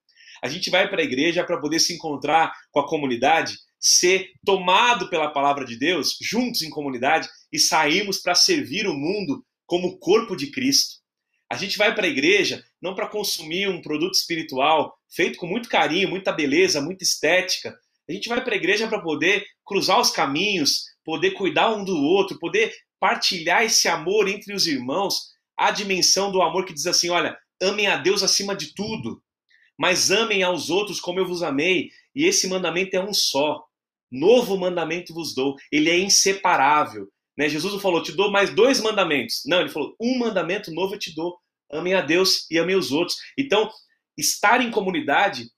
[0.43, 5.09] A gente vai para a igreja para poder se encontrar com a comunidade, ser tomado
[5.09, 10.37] pela palavra de Deus, juntos em comunidade, e sairmos para servir o mundo como corpo
[10.37, 10.97] de Cristo.
[11.51, 15.69] A gente vai para a igreja não para consumir um produto espiritual feito com muito
[15.69, 17.77] carinho, muita beleza, muita estética.
[18.09, 21.97] A gente vai para a igreja para poder cruzar os caminhos, poder cuidar um do
[21.97, 27.11] outro, poder partilhar esse amor entre os irmãos, a dimensão do amor que diz assim:
[27.11, 29.21] olha, amem a Deus acima de tudo,
[29.77, 31.91] mas amem aos outros como eu vos amei.
[32.15, 33.65] E esse mandamento é um só.
[34.13, 35.57] Novo mandamento vos dou.
[35.73, 37.09] Ele é inseparável.
[37.37, 37.49] Né?
[37.49, 39.43] Jesus não falou, te dou mais dois mandamentos.
[39.45, 41.37] Não, ele falou, um mandamento novo eu te dou.
[41.71, 43.19] Amem a Deus e amem os outros.
[43.37, 43.71] Então,
[44.17, 45.51] estar em comunidade,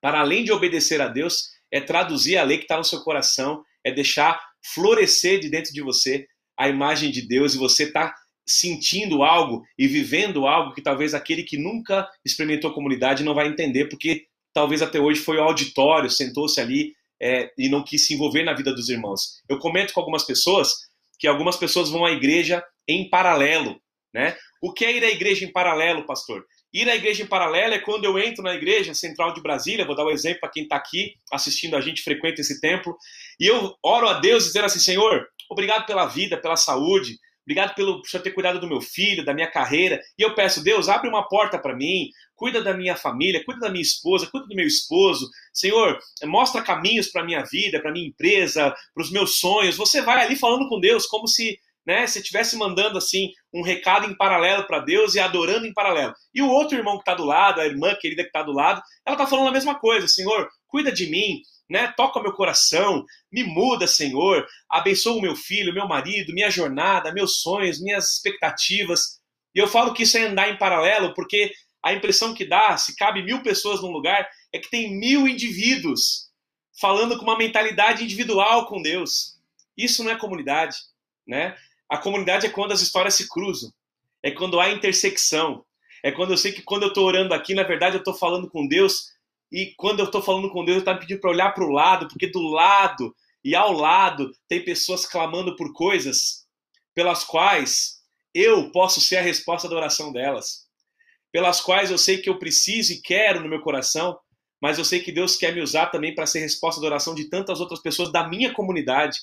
[0.00, 3.62] para além de obedecer a Deus, é traduzir a lei que está no seu coração,
[3.84, 4.40] é deixar
[4.74, 8.14] florescer de dentro de você a imagem de Deus e você está
[8.46, 13.86] sentindo algo e vivendo algo que talvez aquele que nunca experimentou comunidade não vai entender,
[13.88, 18.42] porque talvez até hoje foi ao auditório, sentou-se ali é, e não quis se envolver
[18.42, 19.42] na vida dos irmãos.
[19.48, 23.80] Eu comento com algumas pessoas que algumas pessoas vão à igreja em paralelo,
[24.14, 24.36] né?
[24.60, 26.44] O que é ir à igreja em paralelo, pastor?
[26.72, 29.96] Ir à igreja em paralelo é quando eu entro na igreja central de Brasília, vou
[29.96, 32.96] dar um exemplo para quem está aqui assistindo a gente, frequenta esse templo,
[33.40, 38.02] e eu oro a Deus dizendo assim: Senhor, obrigado pela vida, pela saúde, obrigado pelo
[38.02, 41.26] por ter cuidado do meu filho, da minha carreira, e eu peço, Deus, abre uma
[41.26, 45.26] porta para mim, cuida da minha família, cuida da minha esposa, cuida do meu esposo,
[45.54, 49.76] Senhor, mostra caminhos para minha vida, para minha empresa, para os meus sonhos.
[49.76, 54.06] Você vai ali falando com Deus como se né, se estivesse mandando assim um recado
[54.06, 56.12] em paralelo para Deus e adorando em paralelo.
[56.34, 58.82] E o outro irmão que está do lado, a irmã querida que está do lado,
[59.06, 61.90] ela está falando a mesma coisa, Senhor, cuida de mim, né?
[61.96, 67.40] Toca meu coração, me muda, Senhor, abençoa o meu filho, meu marido, minha jornada, meus
[67.40, 69.18] sonhos, minhas expectativas.
[69.54, 71.50] E eu falo que isso é andar em paralelo, porque
[71.82, 76.28] a impressão que dá, se cabe mil pessoas num lugar, é que tem mil indivíduos
[76.78, 79.38] falando com uma mentalidade individual com Deus.
[79.74, 80.76] Isso não é comunidade,
[81.26, 81.56] né?
[81.88, 83.72] A comunidade é quando as histórias se cruzam,
[84.22, 85.64] é quando há intersecção,
[86.02, 88.48] é quando eu sei que quando eu estou orando aqui, na verdade eu estou falando
[88.48, 89.08] com Deus,
[89.50, 91.72] e quando eu estou falando com Deus, eu estou me pedindo para olhar para o
[91.72, 96.46] lado, porque do lado e ao lado tem pessoas clamando por coisas
[96.94, 97.98] pelas quais
[98.34, 100.66] eu posso ser a resposta da oração delas,
[101.32, 104.18] pelas quais eu sei que eu preciso e quero no meu coração,
[104.60, 107.28] mas eu sei que Deus quer me usar também para ser resposta da oração de
[107.28, 109.18] tantas outras pessoas da minha comunidade,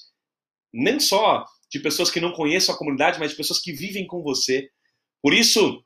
[0.73, 4.21] nem só de pessoas que não conhecem a comunidade, mas de pessoas que vivem com
[4.21, 4.69] você.
[5.21, 5.83] Por isso,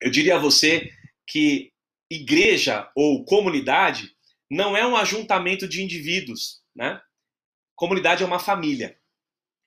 [0.00, 0.90] eu diria a você
[1.26, 1.72] que
[2.10, 4.10] igreja ou comunidade
[4.50, 7.00] não é um ajuntamento de indivíduos, né?
[7.76, 8.96] Comunidade é uma família.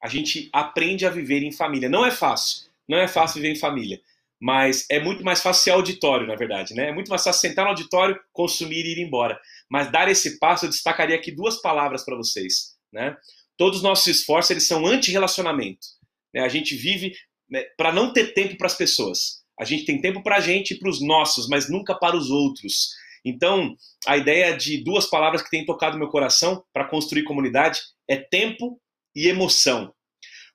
[0.02, 1.88] A gente aprende a viver em família.
[1.88, 4.02] Não é fácil, não é fácil viver em família,
[4.40, 6.90] mas é muito mais fácil ser auditório, na verdade, né?
[6.90, 9.40] É muito mais fácil sentar no auditório, consumir e ir embora.
[9.70, 13.16] Mas dar esse passo, eu destacaria aqui duas palavras para vocês, né?
[13.58, 15.88] Todos os nossos esforços eles são anti-relacionamento.
[16.34, 16.42] Né?
[16.42, 17.14] A gente vive
[17.50, 19.42] né, para não ter tempo para as pessoas.
[19.60, 22.30] A gente tem tempo para a gente e para os nossos, mas nunca para os
[22.30, 22.90] outros.
[23.24, 23.76] Então,
[24.08, 28.82] a ideia de duas palavras que tem tocado meu coração para construir comunidade é tempo
[29.16, 29.94] e emoção.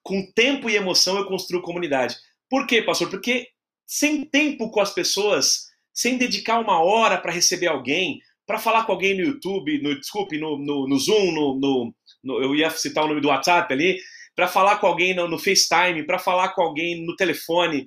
[0.03, 2.17] Com tempo e emoção eu construo comunidade.
[2.49, 3.11] Por quê, pastor?
[3.11, 3.49] Porque
[3.87, 8.93] sem tempo com as pessoas, sem dedicar uma hora para receber alguém, para falar com
[8.93, 11.95] alguém no YouTube, no, desculpe, no, no, no Zoom, no, no,
[12.27, 13.99] no, eu ia citar o nome do WhatsApp ali,
[14.35, 17.87] para falar com alguém no, no FaceTime, para falar com alguém no telefone,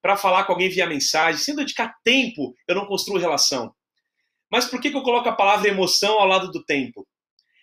[0.00, 3.72] para falar com alguém via mensagem, sem dedicar tempo, eu não construo relação.
[4.50, 7.06] Mas por que, que eu coloco a palavra emoção ao lado do tempo?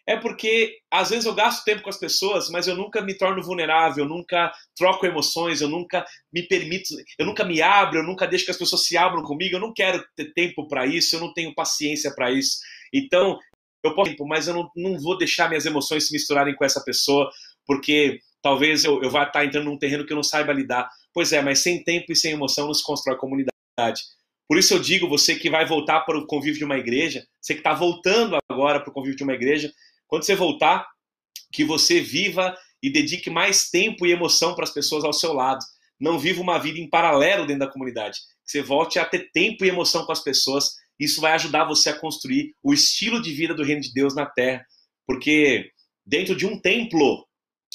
[0.08, 3.42] É porque às vezes eu gasto tempo com as pessoas, mas eu nunca me torno
[3.42, 8.28] vulnerável, eu nunca troco emoções, eu nunca me permito, eu nunca me abro, eu nunca
[8.28, 11.22] deixo que as pessoas se abram comigo, eu não quero ter tempo para isso, eu
[11.22, 12.60] não tenho paciência para isso.
[12.94, 13.40] Então,
[13.86, 17.30] eu posso, mas eu não, não vou deixar minhas emoções se misturarem com essa pessoa,
[17.66, 20.90] porque talvez eu, eu vá estar entrando num terreno que eu não saiba lidar.
[21.14, 23.54] Pois é, mas sem tempo e sem emoção não se constrói comunidade.
[24.48, 27.54] Por isso eu digo, você que vai voltar para o convívio de uma igreja, você
[27.54, 29.72] que está voltando agora para o convívio de uma igreja,
[30.08, 30.88] quando você voltar,
[31.52, 35.64] que você viva e dedique mais tempo e emoção para as pessoas ao seu lado.
[36.00, 38.20] Não viva uma vida em paralelo dentro da comunidade.
[38.46, 41.90] Que você volte a ter tempo e emoção com as pessoas isso vai ajudar você
[41.90, 44.66] a construir o estilo de vida do reino de Deus na terra.
[45.06, 45.70] Porque
[46.06, 47.26] dentro de um templo,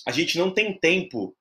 [0.07, 1.35] a gente não tem tempo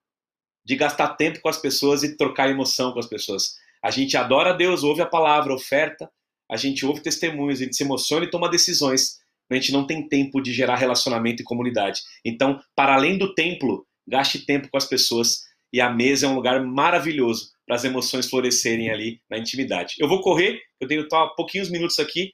[0.65, 3.55] de gastar tempo com as pessoas e trocar emoção com as pessoas.
[3.81, 6.09] A gente adora a Deus, ouve a palavra, oferta,
[6.51, 9.19] a gente ouve testemunhos, a gente se emociona e toma decisões.
[9.49, 12.01] A gente não tem tempo de gerar relacionamento e comunidade.
[12.23, 16.35] Então, para além do templo, gaste tempo com as pessoas e a mesa é um
[16.35, 19.93] lugar maravilhoso para as emoções florescerem ali na intimidade.
[19.99, 22.33] Eu vou correr, eu tenho tá, pouquinhos minutos aqui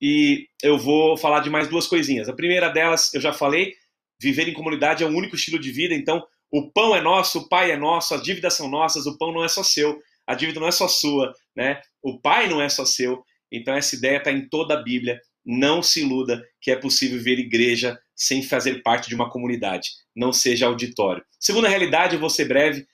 [0.00, 2.28] e eu vou falar de mais duas coisinhas.
[2.28, 3.74] A primeira delas, eu já falei,
[4.22, 7.48] viver em comunidade é o único estilo de vida, então O pão é nosso, o
[7.48, 10.60] pai é nosso, as dívidas são nossas, o pão não é só seu, a dívida
[10.60, 11.80] não é só sua, né?
[12.02, 13.24] O pai não é só seu.
[13.50, 15.20] Então essa ideia está em toda a Bíblia.
[15.44, 19.90] Não se iluda que é possível ver igreja sem fazer parte de uma comunidade.
[20.14, 21.24] Não seja auditório.
[21.38, 22.86] Segunda realidade, eu vou ser breve.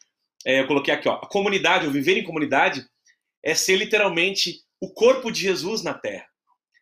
[0.46, 2.84] É, eu coloquei aqui, ó, a comunidade, ou viver em comunidade,
[3.42, 6.26] é ser literalmente o corpo de Jesus na Terra.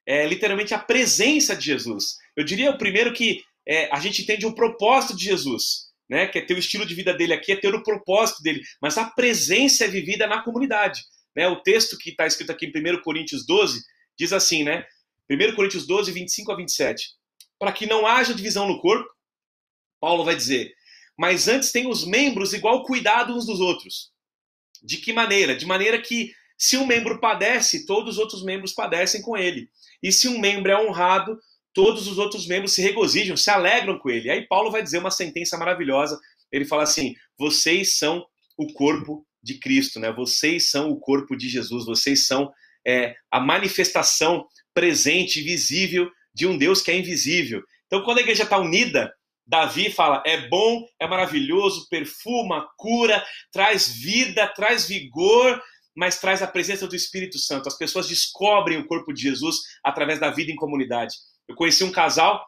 [0.06, 2.16] É literalmente a presença de Jesus.
[2.36, 6.40] Eu diria o primeiro que é, a gente entende o propósito de Jesus né, que
[6.40, 9.08] é ter o estilo de vida dele aqui, é ter o propósito dele, mas a
[9.08, 11.04] presença é vivida na comunidade.
[11.36, 11.46] Né?
[11.46, 13.80] O texto que está escrito aqui em 1 Coríntios 12
[14.18, 14.84] diz assim, né?
[15.30, 17.10] 1 Coríntios 12, 25 a 27.
[17.56, 19.08] Para que não haja divisão no corpo,
[20.00, 20.74] Paulo vai dizer,
[21.20, 24.10] mas antes tem os membros igual cuidado uns dos outros.
[24.82, 25.54] De que maneira?
[25.54, 29.68] De maneira que se um membro padece, todos os outros membros padecem com ele.
[30.02, 31.38] E se um membro é honrado,
[31.74, 34.30] todos os outros membros se regozijam, se alegram com ele.
[34.30, 36.18] Aí Paulo vai dizer uma sentença maravilhosa.
[36.50, 40.10] Ele fala assim: vocês são o corpo de Cristo, né?
[40.10, 41.84] Vocês são o corpo de Jesus.
[41.84, 42.50] Vocês são
[42.82, 47.62] é, a manifestação presente, visível de um Deus que é invisível.
[47.88, 49.12] Então, quando a igreja está unida,
[49.50, 55.60] Davi fala: é bom, é maravilhoso, perfuma, cura, traz vida, traz vigor,
[55.94, 57.66] mas traz a presença do Espírito Santo.
[57.66, 61.16] As pessoas descobrem o corpo de Jesus através da vida em comunidade.
[61.48, 62.46] Eu conheci um casal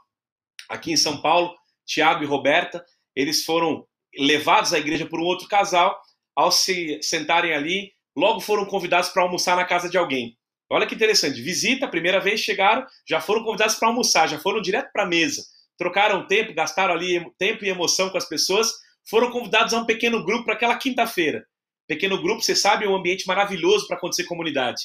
[0.69, 1.53] aqui em São Paulo,
[1.85, 2.85] Tiago e Roberta.
[3.17, 3.85] Eles foram
[4.17, 6.01] levados à igreja por um outro casal.
[6.37, 10.39] Ao se sentarem ali, logo foram convidados para almoçar na casa de alguém.
[10.71, 11.43] Olha que interessante.
[11.43, 15.43] Visita, primeira vez chegaram, já foram convidados para almoçar, já foram direto para a mesa.
[15.83, 18.71] Trocaram tempo, gastaram ali tempo e emoção com as pessoas.
[19.11, 21.45] Foram convidados a um pequeno grupo para aquela quinta-feira.
[21.89, 24.81] Pequeno grupo, você sabe, é um ambiente maravilhoso para acontecer comunidade.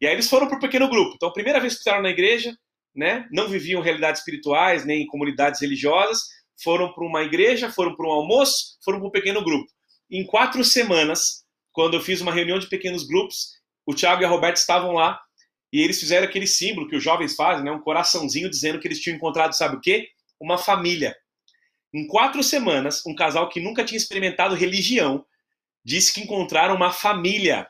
[0.00, 1.12] E aí eles foram para o pequeno grupo.
[1.16, 2.56] Então, primeira vez que estavam na igreja,
[2.96, 6.22] né, não viviam realidades espirituais nem comunidades religiosas,
[6.62, 9.70] foram para uma igreja, foram para um almoço, foram para um pequeno grupo.
[10.10, 13.48] Em quatro semanas, quando eu fiz uma reunião de pequenos grupos,
[13.84, 15.20] o Tiago e a Roberta estavam lá
[15.70, 18.98] e eles fizeram aquele símbolo que os jovens fazem, né, um coraçãozinho dizendo que eles
[18.98, 20.08] tinham encontrado, sabe o quê?
[20.40, 21.16] Uma família.
[21.92, 25.24] Em quatro semanas, um casal que nunca tinha experimentado religião
[25.84, 27.68] disse que encontraram uma família.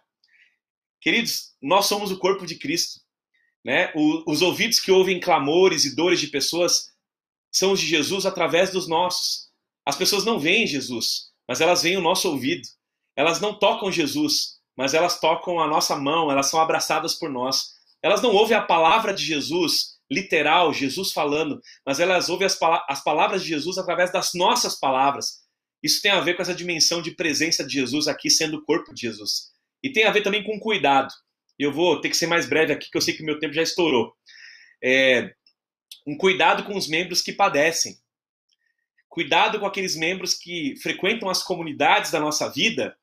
[1.01, 3.01] Queridos, nós somos o corpo de Cristo.
[3.65, 3.93] Né?
[3.95, 6.93] O, os ouvidos que ouvem clamores e dores de pessoas
[7.51, 9.49] são os de Jesus através dos nossos.
[9.85, 12.67] As pessoas não veem Jesus, mas elas veem o nosso ouvido.
[13.17, 17.77] Elas não tocam Jesus, mas elas tocam a nossa mão, elas são abraçadas por nós.
[18.03, 23.03] Elas não ouvem a palavra de Jesus, literal, Jesus falando, mas elas ouvem as, as
[23.03, 25.47] palavras de Jesus através das nossas palavras.
[25.83, 28.93] Isso tem a ver com essa dimensão de presença de Jesus aqui sendo o corpo
[28.95, 29.53] de Jesus.
[29.83, 31.13] E tem a ver também com cuidado.
[31.59, 33.63] Eu vou ter que ser mais breve aqui, que eu sei que meu tempo já
[33.63, 34.13] estourou.
[34.83, 35.33] É,
[36.07, 37.97] um cuidado com os membros que padecem.
[39.09, 42.97] Cuidado com aqueles membros que frequentam as comunidades da nossa vida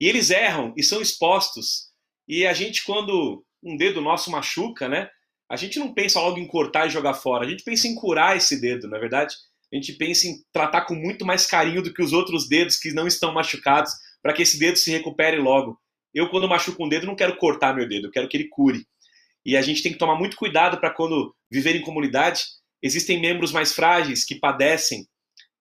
[0.00, 1.90] e eles erram e são expostos.
[2.26, 5.10] E a gente, quando um dedo nosso machuca, né?
[5.50, 7.46] A gente não pensa logo em cortar e jogar fora.
[7.46, 9.34] A gente pensa em curar esse dedo, na é verdade.
[9.72, 12.92] A gente pensa em tratar com muito mais carinho do que os outros dedos que
[12.92, 15.78] não estão machucados, para que esse dedo se recupere logo.
[16.14, 18.86] Eu, quando machuco um dedo, não quero cortar meu dedo, eu quero que ele cure.
[19.44, 22.42] E a gente tem que tomar muito cuidado para quando viver em comunidade,
[22.82, 25.06] existem membros mais frágeis que padecem,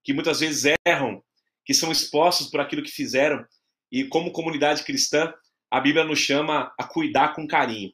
[0.03, 1.21] que muitas vezes erram,
[1.65, 3.45] que são expostos por aquilo que fizeram.
[3.91, 5.33] E como comunidade cristã,
[5.71, 7.91] a Bíblia nos chama a cuidar com carinho,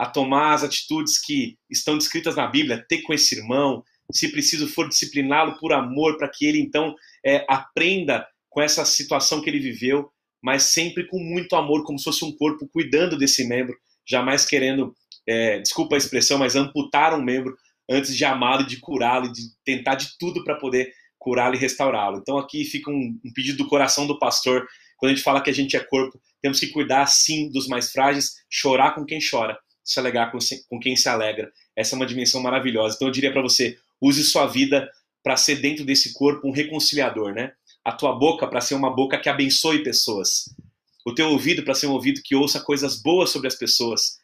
[0.00, 4.66] a tomar as atitudes que estão descritas na Bíblia, ter com esse irmão, se preciso
[4.66, 9.60] for discipliná-lo por amor, para que ele então é, aprenda com essa situação que ele
[9.60, 10.10] viveu
[10.42, 13.76] mas sempre com muito amor, como se fosse um corpo cuidando desse membro,
[14.08, 14.94] jamais querendo,
[15.26, 17.56] é, desculpa a expressão, mas amputar um membro
[17.88, 22.18] antes de amá-lo, de curá-lo, de tentar de tudo para poder curá-lo e restaurá-lo.
[22.18, 25.50] Então aqui fica um, um pedido do coração do pastor, quando a gente fala que
[25.50, 29.58] a gente é corpo, temos que cuidar sim dos mais frágeis, chorar com quem chora,
[29.90, 31.50] se alegrar com, com quem se alegra.
[31.74, 32.94] Essa é uma dimensão maravilhosa.
[32.94, 34.90] Então eu diria para você, use sua vida
[35.22, 37.52] para ser dentro desse corpo um reconciliador, né?
[37.84, 40.54] a tua boca para ser uma boca que abençoe pessoas,
[41.04, 44.18] o teu ouvido para ser um ouvido que ouça coisas boas sobre as pessoas,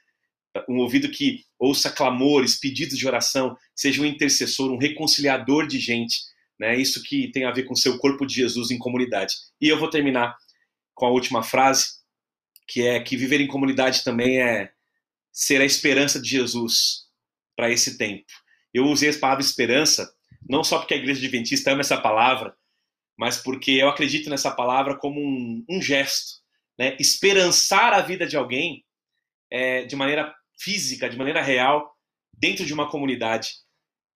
[0.68, 6.20] um ouvido que ouça clamores, pedidos de oração, seja um intercessor, um reconciliador de gente,
[6.58, 6.78] né?
[6.78, 9.34] Isso que tem a ver com o seu corpo de Jesus em comunidade.
[9.60, 10.36] E eu vou terminar
[10.94, 11.96] com a última frase,
[12.66, 14.70] que é que viver em comunidade também é
[15.36, 17.08] ser a esperança de Jesus
[17.54, 18.24] para esse tempo.
[18.72, 20.10] Eu usei a palavra esperança
[20.48, 22.56] não só porque a igreja adventista ama essa palavra,
[23.18, 26.40] mas porque eu acredito nessa palavra como um, um gesto.
[26.78, 26.96] Né?
[26.98, 28.82] Esperançar a vida de alguém
[29.50, 31.94] é, de maneira física, de maneira real,
[32.32, 33.56] dentro de uma comunidade.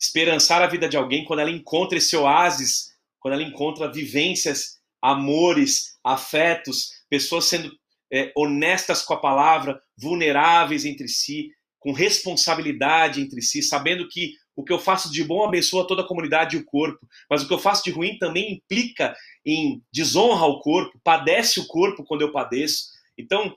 [0.01, 5.99] Esperançar a vida de alguém quando ela encontra esse oásis, quando ela encontra vivências amores,
[6.03, 7.71] afetos, pessoas sendo
[8.13, 14.65] é, honestas com a palavra, vulneráveis entre si, com responsabilidade entre si, sabendo que o
[14.65, 17.55] que eu faço de bom abençoa toda a comunidade e o corpo, mas o que
[17.55, 22.33] eu faço de ruim também implica em desonra ao corpo, padece o corpo quando eu
[22.33, 22.85] padeço.
[23.17, 23.55] Então,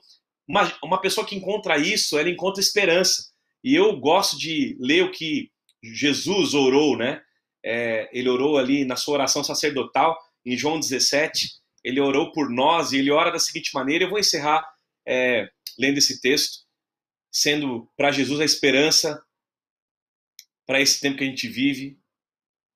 [0.48, 3.30] uma, uma pessoa que encontra isso, ela encontra esperança.
[3.62, 5.50] E eu gosto de ler o que
[5.82, 7.20] Jesus orou, né?
[7.64, 11.48] É, ele orou ali na sua oração sacerdotal, em João 17.
[11.84, 14.04] Ele orou por nós e ele ora da seguinte maneira.
[14.04, 14.66] Eu vou encerrar
[15.06, 16.64] é, lendo esse texto,
[17.30, 19.22] sendo para Jesus a esperança
[20.66, 21.98] para esse tempo que a gente vive.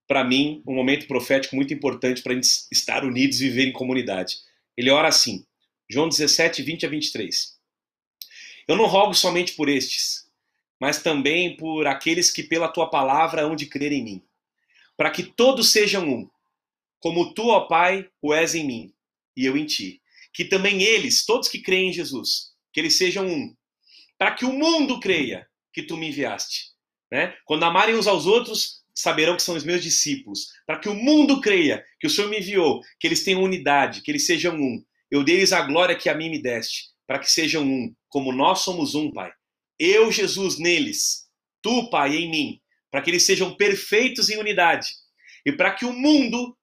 [0.07, 3.73] Para mim, um momento profético muito importante para a gente estar unidos e viver em
[3.73, 4.37] comunidade.
[4.77, 5.47] Ele ora assim,
[5.89, 7.59] João 17, 20 a 23.
[8.67, 10.31] Eu não rogo somente por estes,
[10.79, 14.25] mas também por aqueles que pela tua palavra hão de crer em mim,
[14.97, 16.31] para que todos sejam um,
[17.01, 18.95] como tu, ó Pai, o és em mim
[19.39, 20.03] e eu em ti.
[20.35, 23.55] Que também eles, todos que creem em Jesus, que eles sejam um,
[24.19, 26.73] para que o mundo creia que tu me enviaste.
[27.11, 27.35] Né?
[27.45, 30.49] Quando amarem uns aos outros, saberão que são os meus discípulos.
[30.67, 34.11] Para que o mundo creia que o Senhor me enviou, que eles tenham unidade, que
[34.11, 34.85] eles sejam um.
[35.09, 38.61] Eu dei-lhes a glória que a mim me deste, para que sejam um, como nós
[38.61, 39.33] somos um, Pai.
[39.79, 41.29] Eu, Jesus, neles,
[41.63, 42.61] tu, Pai, em mim,
[42.91, 44.89] para que eles sejam perfeitos em unidade.
[45.47, 46.57] E para que o mundo,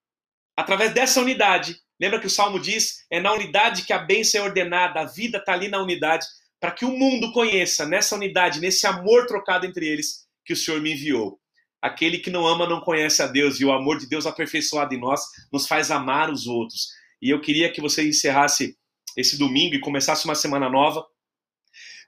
[0.56, 4.44] através dessa unidade, lembra que o Salmo diz, é na unidade que a bênção é
[4.44, 6.26] ordenada, a vida está ali na unidade,
[6.60, 10.82] para que o mundo conheça nessa unidade, nesse amor trocado entre eles, que o Senhor
[10.82, 11.40] me enviou.
[11.82, 15.00] Aquele que não ama não conhece a Deus, e o amor de Deus aperfeiçoado em
[15.00, 15.22] nós
[15.52, 16.90] nos faz amar os outros.
[17.22, 18.76] E eu queria que você encerrasse
[19.16, 21.06] esse domingo e começasse uma semana nova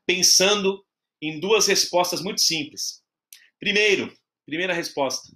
[0.05, 0.83] pensando
[1.21, 3.03] em duas respostas muito simples.
[3.59, 4.11] Primeiro,
[4.45, 5.29] primeira resposta: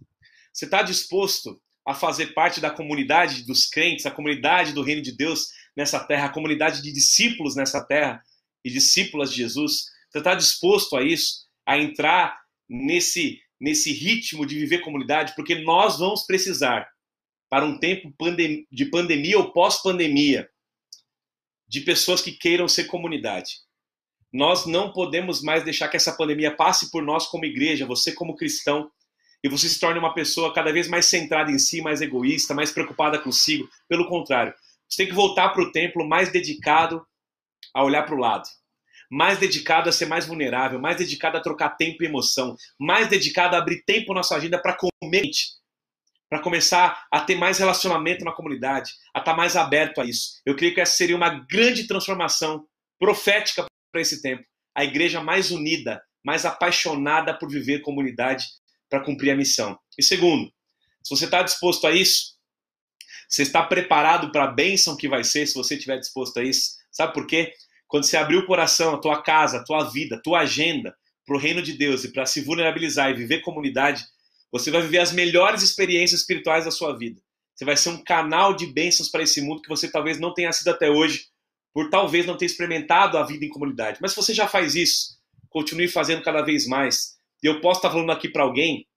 [0.54, 5.12] você está disposto a fazer parte da comunidade dos crentes, a comunidade do reino de
[5.12, 8.22] Deus nessa terra, a comunidade de discípulos nessa terra
[8.64, 9.86] e discípulas de Jesus?
[10.10, 16.00] Você está disposto a isso, a entrar nesse nesse ritmo de viver comunidade, porque nós
[16.00, 16.90] vamos precisar
[17.48, 18.12] para um tempo
[18.72, 20.50] de pandemia ou pós-pandemia
[21.68, 23.60] de pessoas que queiram ser comunidade.
[24.34, 28.36] Nós não podemos mais deixar que essa pandemia passe por nós como igreja, você como
[28.36, 28.90] cristão,
[29.44, 32.72] e você se torne uma pessoa cada vez mais centrada em si, mais egoísta, mais
[32.72, 33.68] preocupada consigo.
[33.88, 34.54] Pelo contrário,
[34.88, 37.06] você tem que voltar para o templo mais dedicado
[37.74, 38.48] a olhar para o lado,
[39.10, 43.56] mais dedicado a ser mais vulnerável, mais dedicado a trocar tempo e emoção, mais dedicado
[43.56, 45.32] a abrir tempo na sua agenda para comer,
[46.30, 50.42] para começar a ter mais relacionamento na comunidade, a estar tá mais aberto a isso.
[50.46, 52.66] Eu creio que essa seria uma grande transformação
[53.00, 54.44] profética para esse tempo.
[54.76, 58.46] A igreja mais unida, mais apaixonada por viver comunidade
[58.92, 59.80] para cumprir a missão.
[59.98, 60.52] E segundo,
[61.02, 62.36] se você está disposto a isso,
[63.28, 66.72] você está preparado para a bênção que vai ser se você estiver disposto a isso?
[66.92, 67.54] Sabe por quê?
[67.88, 70.94] Quando você abrir o coração, a tua casa, a tua vida, a tua agenda
[71.26, 74.04] para o reino de Deus e para se vulnerabilizar e viver comunidade,
[74.52, 77.22] você vai viver as melhores experiências espirituais da sua vida.
[77.56, 80.52] Você vai ser um canal de bênçãos para esse mundo que você talvez não tenha
[80.52, 81.28] sido até hoje,
[81.74, 84.00] por talvez não ter experimentado a vida em comunidade.
[84.02, 85.18] Mas se você já faz isso,
[85.50, 87.21] continue fazendo cada vez mais.
[87.44, 88.88] E eu posso estar falando aqui para alguém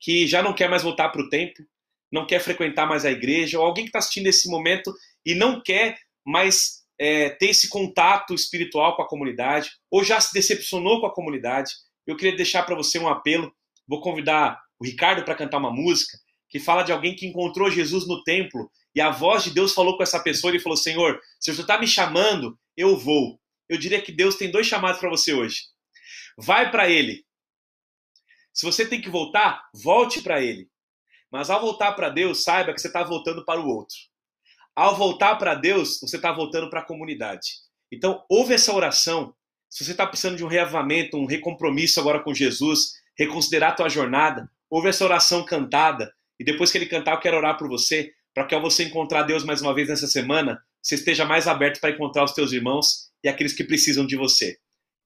[0.00, 1.64] que já não quer mais voltar para o templo,
[2.12, 4.94] não quer frequentar mais a igreja, ou alguém que está assistindo esse momento
[5.24, 10.32] e não quer mais é, ter esse contato espiritual com a comunidade, ou já se
[10.32, 11.72] decepcionou com a comunidade.
[12.06, 13.52] Eu queria deixar para você um apelo.
[13.86, 16.18] Vou convidar o Ricardo para cantar uma música
[16.48, 19.94] que fala de alguém que encontrou Jesus no templo e a voz de Deus falou
[19.94, 23.38] com essa pessoa e falou: Senhor, se você está me chamando, eu vou.
[23.68, 25.64] Eu diria que Deus tem dois chamados para você hoje.
[26.38, 27.25] Vai para Ele.
[28.56, 30.66] Se você tem que voltar, volte para Ele.
[31.30, 33.94] Mas ao voltar para Deus, saiba que você está voltando para o outro.
[34.74, 37.50] Ao voltar para Deus, você está voltando para a comunidade.
[37.92, 39.34] Então, ouve essa oração.
[39.68, 43.90] Se você está precisando de um reavamento, um recompromisso agora com Jesus, reconsiderar a tua
[43.90, 46.10] jornada, ouve essa oração cantada.
[46.40, 49.24] E depois que ele cantar, eu quero orar por você para que ao você encontrar
[49.24, 53.10] Deus mais uma vez nessa semana, você esteja mais aberto para encontrar os teus irmãos
[53.22, 54.56] e aqueles que precisam de você.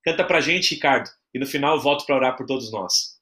[0.05, 3.20] Canta pra gente, Ricardo, e no final eu volto para orar por todos nós.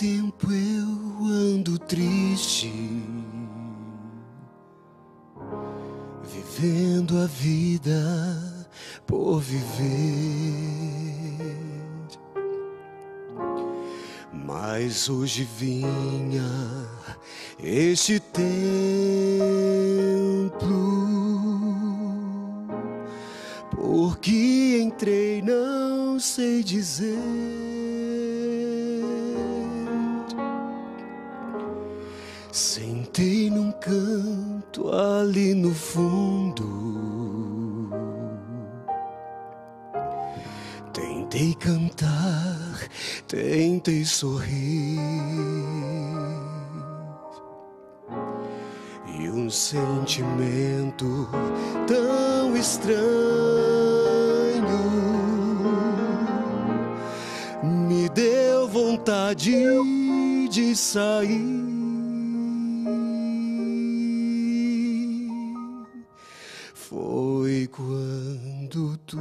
[0.00, 2.72] Tempo eu ando triste,
[6.24, 8.72] vivendo a vida
[9.06, 9.76] por viver.
[14.32, 16.48] Mas hoje vinha
[17.62, 18.48] este templo,
[23.70, 27.69] porque entrei, não sei dizer.
[32.52, 36.66] Sentei num canto ali no fundo.
[40.92, 42.88] Tentei cantar,
[43.28, 44.98] tentei sorrir.
[49.06, 51.28] E um sentimento
[51.86, 53.00] tão estranho
[57.62, 59.54] me deu vontade
[60.50, 61.69] de sair.
[67.80, 69.20] Quando tudo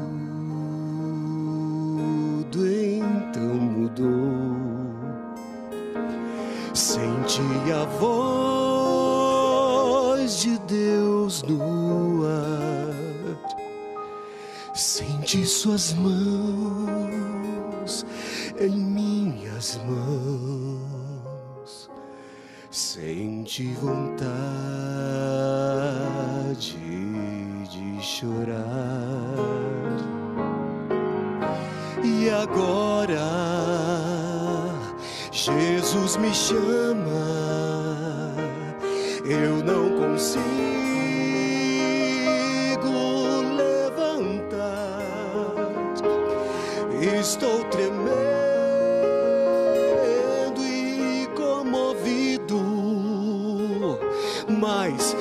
[2.68, 4.36] então mudou.
[6.74, 7.42] Senti
[7.72, 8.42] a voz
[10.42, 12.90] de Deus no ar.
[14.74, 18.06] Senti suas mãos
[18.60, 21.90] em minhas mãos.
[22.70, 24.69] Senti vontade
[28.20, 29.34] chorar.
[32.04, 33.18] E agora
[35.32, 37.24] Jesus me chama,
[39.24, 40.44] eu não consigo
[43.56, 45.00] levantar,
[47.22, 48.10] estou tremendo
[50.60, 52.60] e comovido,
[54.60, 55.16] mas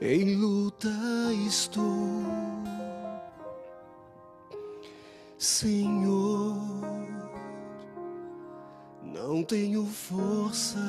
[0.00, 0.88] Em luta
[1.46, 2.22] estou,
[5.38, 6.56] Senhor.
[9.02, 10.82] Não tenho forças,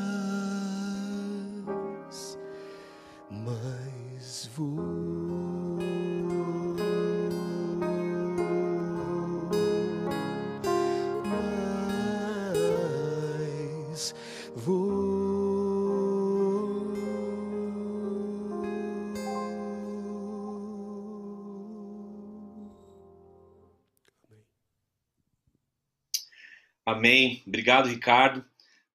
[27.03, 27.43] Amém.
[27.45, 28.45] Obrigado, Ricardo.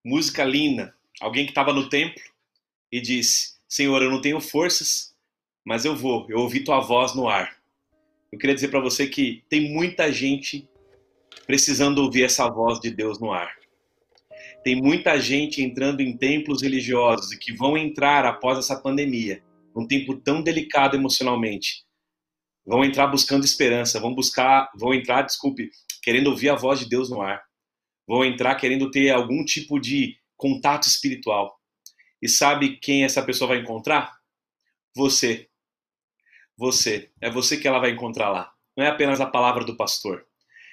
[0.03, 0.95] Música linda.
[1.21, 2.23] Alguém que estava no templo
[2.91, 5.15] e disse: Senhor, eu não tenho forças,
[5.63, 6.25] mas eu vou.
[6.31, 7.59] Eu ouvi tua voz no ar.
[8.33, 10.67] Eu queria dizer para você que tem muita gente
[11.47, 13.55] precisando ouvir essa voz de Deus no ar.
[14.65, 19.43] Tem muita gente entrando em templos religiosos e que vão entrar após essa pandemia,
[19.77, 21.85] num tempo tão delicado emocionalmente.
[22.65, 25.69] Vão entrar buscando esperança, vão buscar, vão entrar, desculpe,
[26.03, 27.47] querendo ouvir a voz de Deus no ar.
[28.09, 31.61] Vão entrar querendo ter algum tipo de contato espiritual.
[32.23, 34.17] E sabe quem essa pessoa vai encontrar?
[34.97, 35.49] Você.
[36.57, 37.11] Você.
[37.21, 38.53] É você que ela vai encontrar lá.
[38.75, 40.27] Não é apenas a palavra do pastor.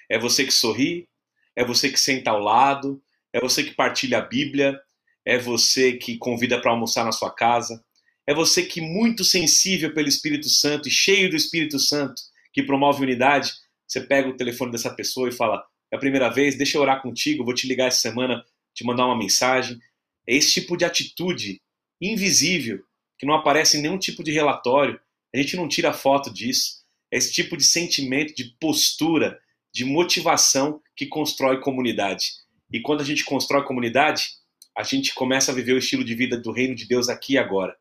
[0.10, 1.10] É você que sorri,
[1.56, 3.02] é você que senta ao lado,
[3.34, 4.80] é você que partilha a Bíblia,
[5.26, 7.84] é você que convida para almoçar na sua casa,
[8.28, 12.22] é você que, muito sensível pelo Espírito Santo e cheio do Espírito Santo,
[12.54, 13.52] que promove unidade,
[13.88, 15.64] você pega o telefone dessa pessoa e fala:
[15.96, 18.44] é a primeira vez, deixa eu orar contigo, vou te ligar essa semana,
[18.74, 19.80] te mandar uma mensagem.
[20.28, 21.62] É esse tipo de atitude
[22.02, 22.84] invisível,
[23.18, 25.00] que não aparece em nenhum tipo de relatório,
[25.34, 26.84] a gente não tira foto disso.
[27.12, 29.40] É esse tipo de sentimento, de postura,
[29.74, 32.32] de motivação que constrói comunidade.
[32.72, 34.30] E quando a gente constrói comunidade,
[34.78, 37.38] a gente começa a viver o estilo de vida do reino de Deus aqui e
[37.38, 37.76] agora.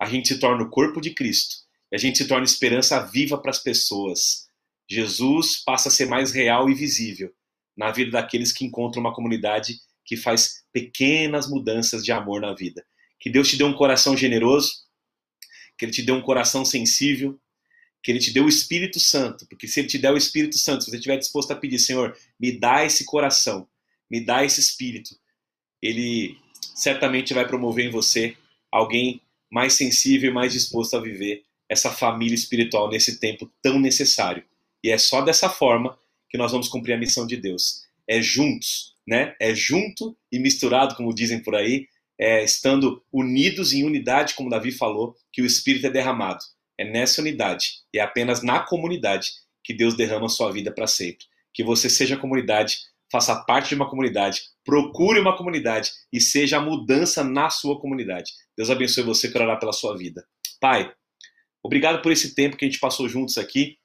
[0.00, 1.56] A gente se torna o corpo de Cristo.
[1.92, 4.48] E a gente se torna esperança viva para as pessoas.
[4.90, 7.32] Jesus passa a ser mais real e visível
[7.76, 12.84] na vida daqueles que encontram uma comunidade que faz pequenas mudanças de amor na vida.
[13.18, 14.72] Que Deus te dê um coração generoso,
[15.78, 17.38] que Ele te dê um coração sensível,
[18.02, 20.84] que Ele te dê o Espírito Santo, porque se Ele te der o Espírito Santo,
[20.84, 23.68] se você estiver disposto a pedir, Senhor, me dá esse coração,
[24.10, 25.16] me dá esse Espírito,
[25.80, 26.36] Ele
[26.74, 28.36] certamente vai promover em você
[28.70, 34.44] alguém mais sensível e mais disposto a viver essa família espiritual nesse tempo tão necessário.
[34.82, 35.96] E é só dessa forma
[36.32, 37.82] que nós vamos cumprir a missão de Deus.
[38.08, 39.36] É juntos, né?
[39.38, 41.86] É junto e misturado, como dizem por aí,
[42.18, 46.42] é, estando unidos em unidade, como Davi falou, que o Espírito é derramado.
[46.78, 49.30] É nessa unidade e é apenas na comunidade
[49.62, 51.26] que Deus derrama a sua vida para sempre.
[51.52, 52.78] Que você seja comunidade,
[53.10, 58.32] faça parte de uma comunidade, procure uma comunidade e seja a mudança na sua comunidade.
[58.56, 60.26] Deus abençoe você, quero orar pela sua vida.
[60.58, 60.90] Pai,
[61.62, 63.76] obrigado por esse tempo que a gente passou juntos aqui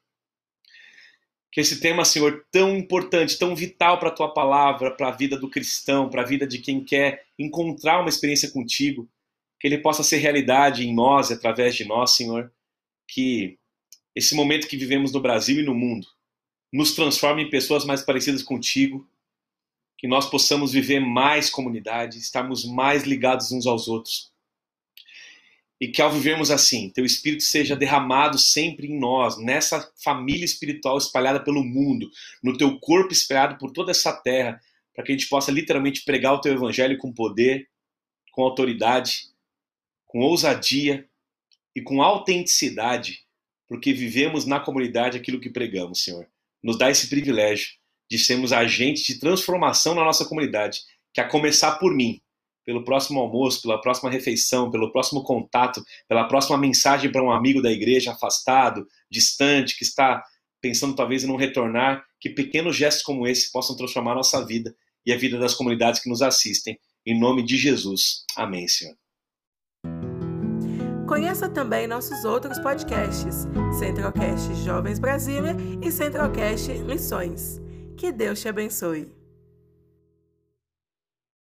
[1.58, 5.36] que esse tema, Senhor, tão importante, tão vital para a tua palavra, para a vida
[5.36, 9.10] do cristão, para a vida de quem quer encontrar uma experiência contigo,
[9.60, 12.54] que ele possa ser realidade em nós através de nós, Senhor.
[13.08, 13.58] Que
[14.16, 16.06] esse momento que vivemos no Brasil e no mundo
[16.72, 19.10] nos transforme em pessoas mais parecidas contigo,
[19.98, 24.32] que nós possamos viver mais comunidade, estarmos mais ligados uns aos outros
[25.80, 30.98] e que ao vivermos assim, teu espírito seja derramado sempre em nós, nessa família espiritual
[30.98, 32.10] espalhada pelo mundo,
[32.44, 34.60] no teu corpo espalhado por toda essa terra,
[34.94, 37.70] para que a gente possa literalmente pregar o teu evangelho com poder,
[38.32, 39.28] com autoridade,
[40.06, 41.08] com ousadia
[41.76, 43.24] e com autenticidade,
[43.68, 46.28] porque vivemos na comunidade aquilo que pregamos, Senhor.
[46.64, 47.68] Nos dá esse privilégio
[48.10, 50.82] de sermos agentes de transformação na nossa comunidade,
[51.14, 52.22] que a começar por mim,
[52.68, 57.62] pelo próximo almoço, pela próxima refeição, pelo próximo contato, pela próxima mensagem para um amigo
[57.62, 60.22] da igreja afastado, distante, que está
[60.62, 65.14] pensando talvez em não retornar, que pequenos gestos como esse possam transformar nossa vida e
[65.14, 66.78] a vida das comunidades que nos assistem.
[67.06, 68.26] Em nome de Jesus.
[68.36, 68.98] Amém, Senhor.
[71.08, 73.48] Conheça também nossos outros podcasts,
[73.80, 77.62] Centralcast Jovens Brasília e Centralcast Missões.
[77.96, 79.17] Que Deus te abençoe.